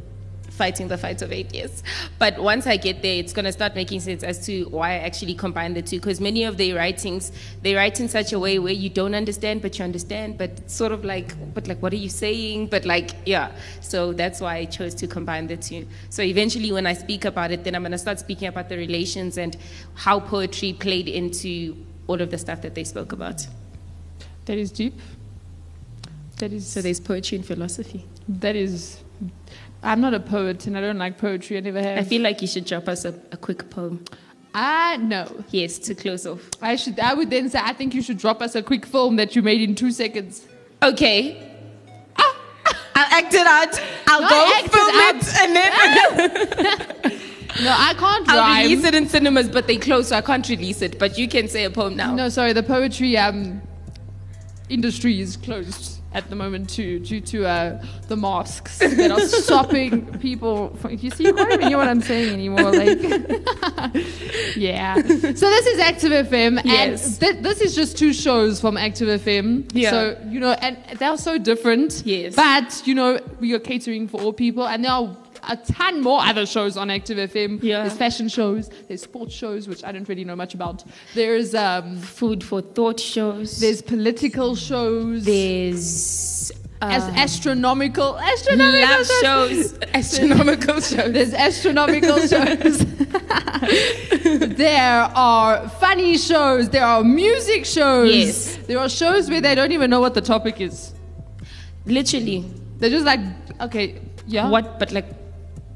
fighting 0.56 0.88
the 0.88 0.98
fight 0.98 1.22
of 1.22 1.32
atheists. 1.32 1.82
But 2.18 2.38
once 2.38 2.66
I 2.66 2.76
get 2.76 3.02
there, 3.02 3.16
it's 3.18 3.32
going 3.32 3.44
to 3.44 3.52
start 3.52 3.74
making 3.74 4.00
sense 4.00 4.22
as 4.22 4.44
to 4.46 4.64
why 4.70 4.92
I 4.92 4.98
actually 4.98 5.34
combine 5.34 5.74
the 5.74 5.82
two. 5.82 5.98
Because 6.00 6.20
many 6.20 6.44
of 6.44 6.56
their 6.56 6.74
writings, 6.76 7.30
they 7.62 7.74
write 7.74 8.00
in 8.00 8.08
such 8.08 8.32
a 8.32 8.38
way 8.38 8.58
where 8.58 8.72
you 8.72 8.88
don't 8.88 9.14
understand, 9.14 9.62
but 9.62 9.78
you 9.78 9.84
understand. 9.84 10.38
But 10.38 10.50
it's 10.50 10.74
sort 10.74 10.92
of 10.92 11.04
like, 11.04 11.34
but 11.54 11.68
like, 11.68 11.80
what 11.82 11.92
are 11.92 11.96
you 11.96 12.08
saying? 12.08 12.68
But 12.68 12.84
like, 12.84 13.10
yeah. 13.26 13.52
So 13.80 14.12
that's 14.12 14.40
why 14.40 14.56
I 14.56 14.64
chose 14.64 14.94
to 14.96 15.06
combine 15.06 15.46
the 15.46 15.56
two. 15.56 15.86
So 16.10 16.22
eventually, 16.22 16.72
when 16.72 16.86
I 16.86 16.94
speak 16.94 17.24
about 17.24 17.50
it, 17.52 17.64
then 17.64 17.74
I'm 17.74 17.82
going 17.82 17.92
to 17.92 17.98
start 17.98 18.18
speaking 18.18 18.48
about 18.48 18.68
the 18.68 18.76
relations 18.76 19.38
and 19.38 19.56
how 19.94 20.20
poetry 20.20 20.72
played 20.72 21.08
into 21.08 21.76
all 22.06 22.20
of 22.20 22.30
the 22.30 22.38
stuff 22.38 22.62
that 22.62 22.74
they 22.74 22.84
spoke 22.84 23.12
about. 23.12 23.46
That 24.46 24.58
is 24.58 24.70
deep. 24.70 24.94
That 26.38 26.52
is 26.52 26.66
So 26.66 26.82
there's 26.82 27.00
poetry 27.00 27.36
and 27.38 27.46
philosophy. 27.46 28.04
that 28.28 28.56
is 28.56 29.02
I'm 29.82 30.00
not 30.00 30.14
a 30.14 30.20
poet 30.20 30.66
and 30.66 30.76
I 30.76 30.80
don't 30.80 30.98
like 30.98 31.18
poetry. 31.18 31.56
I 31.56 31.60
never 31.60 31.80
have. 31.80 31.98
I 31.98 32.02
feel 32.02 32.22
like 32.22 32.40
you 32.42 32.48
should 32.48 32.64
drop 32.64 32.88
us 32.88 33.04
a, 33.04 33.14
a 33.32 33.36
quick 33.36 33.70
poem. 33.70 34.04
Uh, 34.10 34.16
I 34.54 34.96
know. 34.96 35.44
Yes, 35.50 35.78
to 35.80 35.94
close 35.94 36.26
off. 36.26 36.48
I 36.62 36.76
should 36.76 36.98
I 36.98 37.14
would 37.14 37.30
then 37.30 37.50
say 37.50 37.60
I 37.62 37.72
think 37.74 37.94
you 37.94 38.02
should 38.02 38.18
drop 38.18 38.40
us 38.40 38.54
a 38.54 38.62
quick 38.62 38.86
film 38.86 39.16
that 39.16 39.36
you 39.36 39.42
made 39.42 39.60
in 39.60 39.74
two 39.74 39.92
seconds. 39.92 40.46
Okay. 40.82 41.36
Ah! 42.16 42.36
I'll 42.94 43.18
act 43.18 43.34
it 43.34 43.46
out. 43.46 43.80
I'll 44.06 44.20
Not 44.22 44.30
go 44.30 44.46
it 44.48 44.72
film 44.72 44.96
out. 44.96 45.14
it, 45.16 45.40
and 45.40 45.56
then 45.56 47.12
ah! 47.12 47.22
No, 47.62 47.70
I 47.70 47.94
can't 47.94 48.28
Rhyme. 48.28 48.38
I'll 48.38 48.62
release 48.62 48.84
it 48.84 48.94
in 48.94 49.08
cinemas, 49.08 49.48
but 49.48 49.66
they 49.66 49.78
close, 49.78 50.08
so 50.08 50.16
I 50.16 50.20
can't 50.20 50.46
release 50.46 50.82
it. 50.82 50.98
But 50.98 51.16
you 51.16 51.26
can 51.26 51.48
say 51.48 51.64
a 51.64 51.70
poem 51.70 51.96
now. 51.96 52.14
No, 52.14 52.28
sorry, 52.28 52.52
the 52.52 52.62
poetry 52.62 53.16
um, 53.16 53.62
industry 54.68 55.20
is 55.20 55.38
closed 55.38 55.95
at 56.12 56.30
the 56.30 56.36
moment 56.36 56.70
too, 56.70 56.98
due 57.00 57.20
to 57.20 57.46
uh, 57.46 57.84
the 58.08 58.16
masks 58.16 58.78
that 58.78 59.10
are 59.10 59.20
stopping 59.26 60.06
people. 60.18 60.74
From, 60.76 60.92
you 60.98 61.10
see, 61.10 61.24
you 61.24 61.34
can't 61.34 61.52
even 61.52 61.68
hear 61.68 61.76
what 61.76 61.88
I'm 61.88 62.00
saying 62.00 62.32
anymore. 62.32 62.72
Like, 62.72 62.98
yeah. 64.56 64.94
So 64.96 65.50
this 65.50 65.66
is 65.66 65.78
Active 65.78 66.12
FM, 66.12 66.60
Yes. 66.64 67.06
and 67.06 67.20
th- 67.20 67.42
this 67.42 67.60
is 67.60 67.74
just 67.74 67.98
two 67.98 68.12
shows 68.12 68.60
from 68.60 68.76
Active 68.76 69.20
FM. 69.20 69.70
Yeah. 69.72 69.90
So 69.90 70.18
you 70.28 70.40
know, 70.40 70.52
and 70.52 70.78
they're 70.98 71.16
so 71.18 71.38
different. 71.38 72.02
Yes. 72.06 72.34
But 72.34 72.82
you 72.86 72.94
know, 72.94 73.20
we 73.40 73.52
are 73.54 73.58
catering 73.58 74.08
for 74.08 74.20
all 74.20 74.32
people, 74.32 74.66
and 74.66 74.84
there 74.84 74.92
are. 74.92 75.16
A 75.48 75.56
ton 75.56 76.02
more 76.02 76.20
other 76.22 76.44
shows 76.46 76.76
on 76.76 76.90
Active 76.90 77.18
FM. 77.30 77.62
Yeah. 77.62 77.82
There's 77.82 77.96
fashion 77.96 78.28
shows, 78.28 78.68
there's 78.88 79.02
sports 79.02 79.34
shows, 79.34 79.68
which 79.68 79.84
I 79.84 79.92
don't 79.92 80.08
really 80.08 80.24
know 80.24 80.36
much 80.36 80.54
about. 80.54 80.84
There's 81.14 81.54
um, 81.54 81.96
Food 81.98 82.42
for 82.42 82.60
thought 82.60 82.98
shows. 83.00 83.60
there's 83.60 83.80
political 83.82 84.54
shows. 84.56 85.24
There's 85.24 86.52
as 86.82 87.04
uh, 87.04 87.12
astronomical 87.16 88.18
astronomical 88.18 88.80
love 88.80 89.06
shows, 89.22 89.78
astronomical 89.94 90.80
shows. 90.80 91.12
There's 91.12 91.32
astronomical 91.32 92.18
shows. 92.26 92.78
there 94.56 95.02
are 95.14 95.68
funny 95.80 96.18
shows. 96.18 96.68
There 96.68 96.84
are 96.84 97.02
music 97.02 97.64
shows. 97.64 98.12
Yes. 98.14 98.56
There 98.66 98.78
are 98.78 98.88
shows 98.88 99.30
where 99.30 99.40
they 99.40 99.54
don't 99.54 99.72
even 99.72 99.88
know 99.90 100.00
what 100.00 100.14
the 100.14 100.20
topic 100.20 100.60
is. 100.60 100.92
Literally, 101.86 102.44
They're 102.78 102.90
just 102.90 103.06
like, 103.06 103.20
okay, 103.60 104.00
yeah. 104.26 104.50
what? 104.50 104.78
But 104.78 104.92
like, 104.92 105.06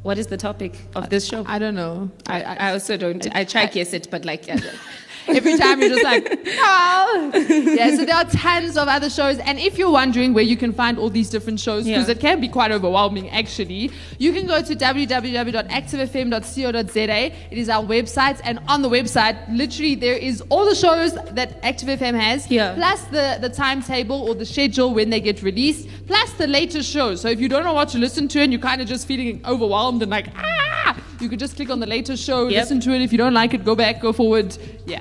what 0.03 0.19
is 0.19 0.27
the 0.29 0.37
topic 0.37 0.75
of 0.95 1.11
this 1.11 1.27
show? 1.27 1.45
I 1.47 1.59
don't 1.59 1.75
know. 1.75 2.11
I, 2.27 2.43
I 2.43 2.73
also 2.73 2.97
don't. 2.97 3.27
I 3.35 3.45
try 3.45 3.67
guess 3.67 3.93
it, 3.93 4.09
but 4.11 4.25
like, 4.25 4.47
yeah, 4.47 4.59
Every 5.37 5.57
time 5.57 5.81
you're 5.81 5.91
just 5.91 6.03
like, 6.05 6.39
oh. 6.59 7.31
Yeah, 7.51 7.97
so 7.97 8.05
there 8.05 8.17
are 8.17 8.25
tons 8.25 8.77
of 8.77 8.89
other 8.89 9.09
shows. 9.11 9.39
And 9.39 9.59
if 9.59 9.79
you're 9.79 9.91
wondering 9.91 10.35
where 10.35 10.45
you 10.45 10.57
can 10.57 10.73
find 10.73 10.99
all 10.99 11.11
these 11.11 11.31
different 11.31 11.61
shows, 11.61 11.85
because 11.85 12.07
Yeah. 12.09 12.13
it 12.13 12.21
can 12.21 12.41
be 12.41 12.49
quite 12.49 12.71
overwhelming 12.73 13.29
actually, 13.31 13.91
you 14.19 14.33
can 14.33 14.47
go 14.47 14.63
to 14.63 14.75
www.activefm.co.za. 14.77 17.33
It 17.51 17.59
is 17.59 17.69
our 17.69 17.85
website. 17.85 18.41
And 18.45 18.59
on 18.69 18.83
the 18.83 18.89
website, 18.89 19.37
literally, 19.57 19.95
there 19.95 20.17
is 20.17 20.43
all 20.49 20.65
the 20.65 20.75
shows 20.75 21.15
that 21.15 21.59
Active 21.63 21.89
FM 22.01 22.19
has, 22.19 22.51
Yeah. 22.51 22.75
plus 22.75 23.03
the, 23.05 23.39
the 23.41 23.49
timetable 23.49 24.29
or 24.29 24.35
the 24.35 24.47
schedule 24.47 24.93
when 24.95 25.11
they 25.11 25.21
get 25.21 25.43
released, 25.43 25.89
plus 26.07 26.33
the 26.35 26.47
latest 26.47 26.91
shows. 26.91 27.21
So 27.21 27.29
if 27.29 27.41
you 27.41 27.49
don't 27.49 27.65
know 27.65 27.75
what 27.75 27.89
to 27.91 27.99
listen 27.99 28.29
to 28.29 28.41
and 28.41 28.53
you're 28.53 28.61
kind 28.63 28.81
of 28.81 28.89
just 28.89 29.07
feeling 29.07 29.41
overwhelmed 29.47 30.03
and 30.03 30.11
like, 30.11 30.29
ah, 30.37 30.97
you 31.21 31.29
could 31.29 31.39
just 31.39 31.57
click 31.57 31.71
on 31.71 31.81
the 31.81 31.87
latest 31.87 32.25
show, 32.25 32.49
Yep. 32.49 32.63
listen 32.63 32.81
to 32.81 32.93
it. 32.93 33.03
If 33.03 33.13
you 33.13 33.19
don't 33.19 33.35
like 33.35 33.55
it, 33.55 33.65
go 33.65 33.75
back, 33.75 34.01
go 34.01 34.13
forward. 34.13 34.57
Yeah. 34.87 35.01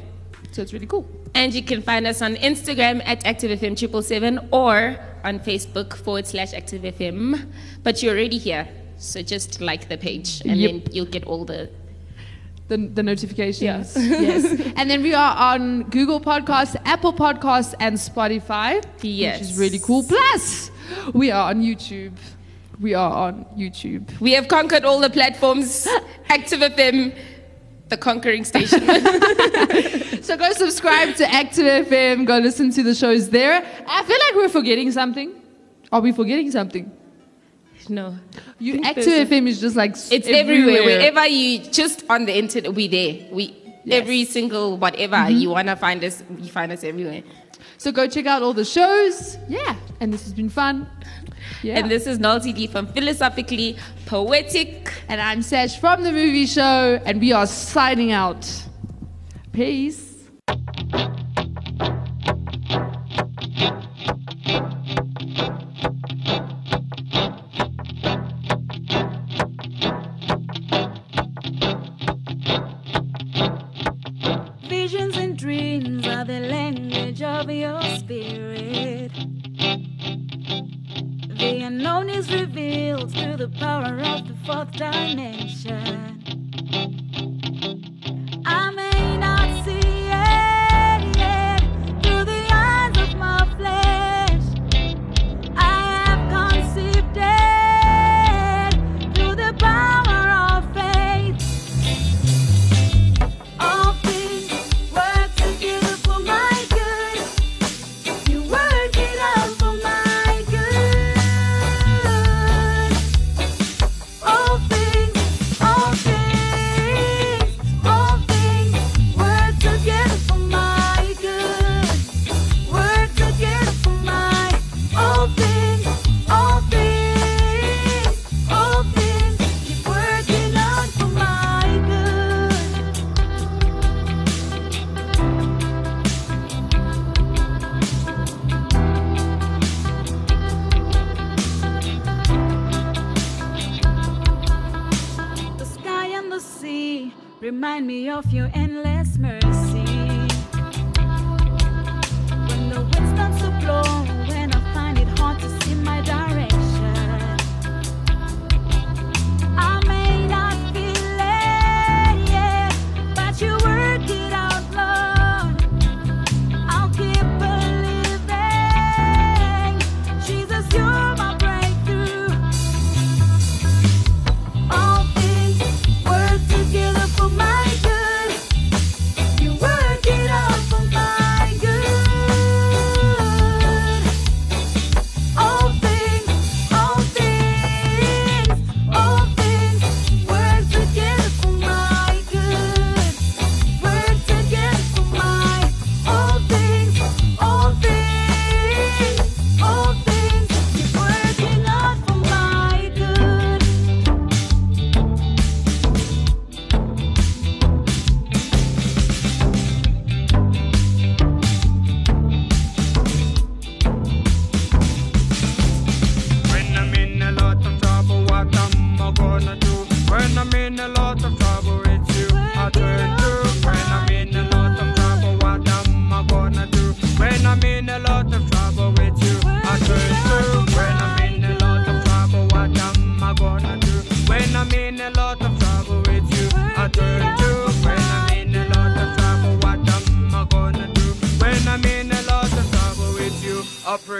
So 0.51 0.61
it's 0.61 0.73
really 0.73 0.87
cool. 0.87 1.07
And 1.35 1.53
you 1.53 1.61
can 1.63 1.81
find 1.81 2.07
us 2.07 2.21
on 2.21 2.35
Instagram 2.35 3.01
at 3.05 3.23
ActiveFM777 3.23 4.49
or 4.51 4.97
on 5.23 5.39
Facebook 5.39 5.93
forward 5.95 6.25
slash 6.27 6.53
ActiveFM. 6.53 7.45
But 7.83 8.01
you're 8.01 8.13
already 8.13 8.37
here, 8.37 8.67
so 8.97 9.21
just 9.21 9.61
like 9.61 9.89
the 9.89 9.97
page 9.97 10.41
and 10.45 10.57
Yep. 10.59 10.71
then 10.71 10.83
you'll 10.91 11.05
get 11.05 11.23
all 11.25 11.45
the. 11.45 11.69
the, 12.67 12.77
the 12.77 13.01
notifications. 13.03 13.61
Yeah. 13.61 13.83
yes. 14.27 14.73
And 14.75 14.89
then 14.89 15.01
we 15.01 15.13
are 15.13 15.35
on 15.37 15.83
Google 15.89 16.19
Podcasts, 16.21 16.75
Apple 16.85 17.13
Podcasts, 17.13 17.73
and 17.79 17.95
Spotify. 17.97 18.83
Yes. 19.01 19.39
Which 19.39 19.49
is 19.49 19.57
really 19.57 19.79
cool. 19.79 20.03
Plus, 20.03 20.69
we 21.13 21.31
are 21.31 21.49
on 21.49 21.61
YouTube. 21.63 22.13
We 22.79 22.93
are 22.93 23.11
on 23.11 23.45
YouTube. 23.57 24.05
We 24.21 24.33
have 24.33 24.47
conquered 24.47 24.85
all 24.85 24.99
the 24.99 25.09
platforms. 25.09 25.87
ActiveFM, 26.29 27.13
the 27.89 27.97
conquering 27.97 28.45
station. 28.45 28.81
So 30.21 30.37
go 30.37 30.51
subscribe 30.51 31.15
to 31.15 31.33
Active 31.33 31.87
FM. 31.87 32.27
Go 32.27 32.37
listen 32.37 32.69
to 32.73 32.83
the 32.83 32.93
shows 32.93 33.31
there. 33.31 33.65
I 33.87 34.03
feel 34.03 34.17
like 34.27 34.35
we're 34.35 34.49
forgetting 34.49 34.91
something. 34.91 35.33
Are 35.91 36.01
we 36.01 36.11
forgetting 36.11 36.51
something? 36.51 36.91
no. 37.89 38.15
You, 38.59 38.81
Active 38.83 39.27
FM 39.27 39.47
is 39.47 39.59
just 39.59 39.75
like 39.75 39.95
It's 40.11 40.27
everywhere. 40.27 40.83
Wherever 40.83 41.25
you 41.25 41.59
just 41.71 42.03
on 42.11 42.25
the 42.25 42.37
internet, 42.37 42.75
we 42.75 42.87
there. 42.87 43.33
We 43.33 43.55
Yes. 43.85 44.01
every 44.03 44.25
single 44.25 44.77
whatever 44.77 45.15
mm-hmm. 45.15 45.37
you 45.37 45.49
wanna 45.49 45.75
find 45.75 46.03
us, 46.03 46.21
you 46.37 46.49
find 46.49 46.71
us 46.71 46.83
everywhere. 46.83 47.23
So 47.77 47.91
go 47.91 48.07
check 48.07 48.27
out 48.27 48.43
all 48.43 48.53
the 48.53 48.65
shows. 48.65 49.37
Yeah. 49.47 49.75
And 49.99 50.13
this 50.13 50.23
has 50.25 50.33
been 50.33 50.49
fun. 50.49 50.87
Yeah. 51.63 51.79
And 51.79 51.89
this 51.89 52.05
is 52.05 52.19
Nalty 52.19 52.53
D 52.53 52.67
from 52.67 52.87
Philosophically 52.87 53.77
Poetic. 54.09 54.91
And 55.07 55.21
I'm 55.21 55.43
Sash 55.43 55.79
from 55.79 56.01
the 56.01 56.11
movie 56.11 56.47
show, 56.47 56.99
and 57.05 57.21
we 57.21 57.31
are 57.31 57.45
signing 57.45 58.11
out. 58.11 58.43
Peace. 59.51 60.08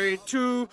Pray 0.09 0.67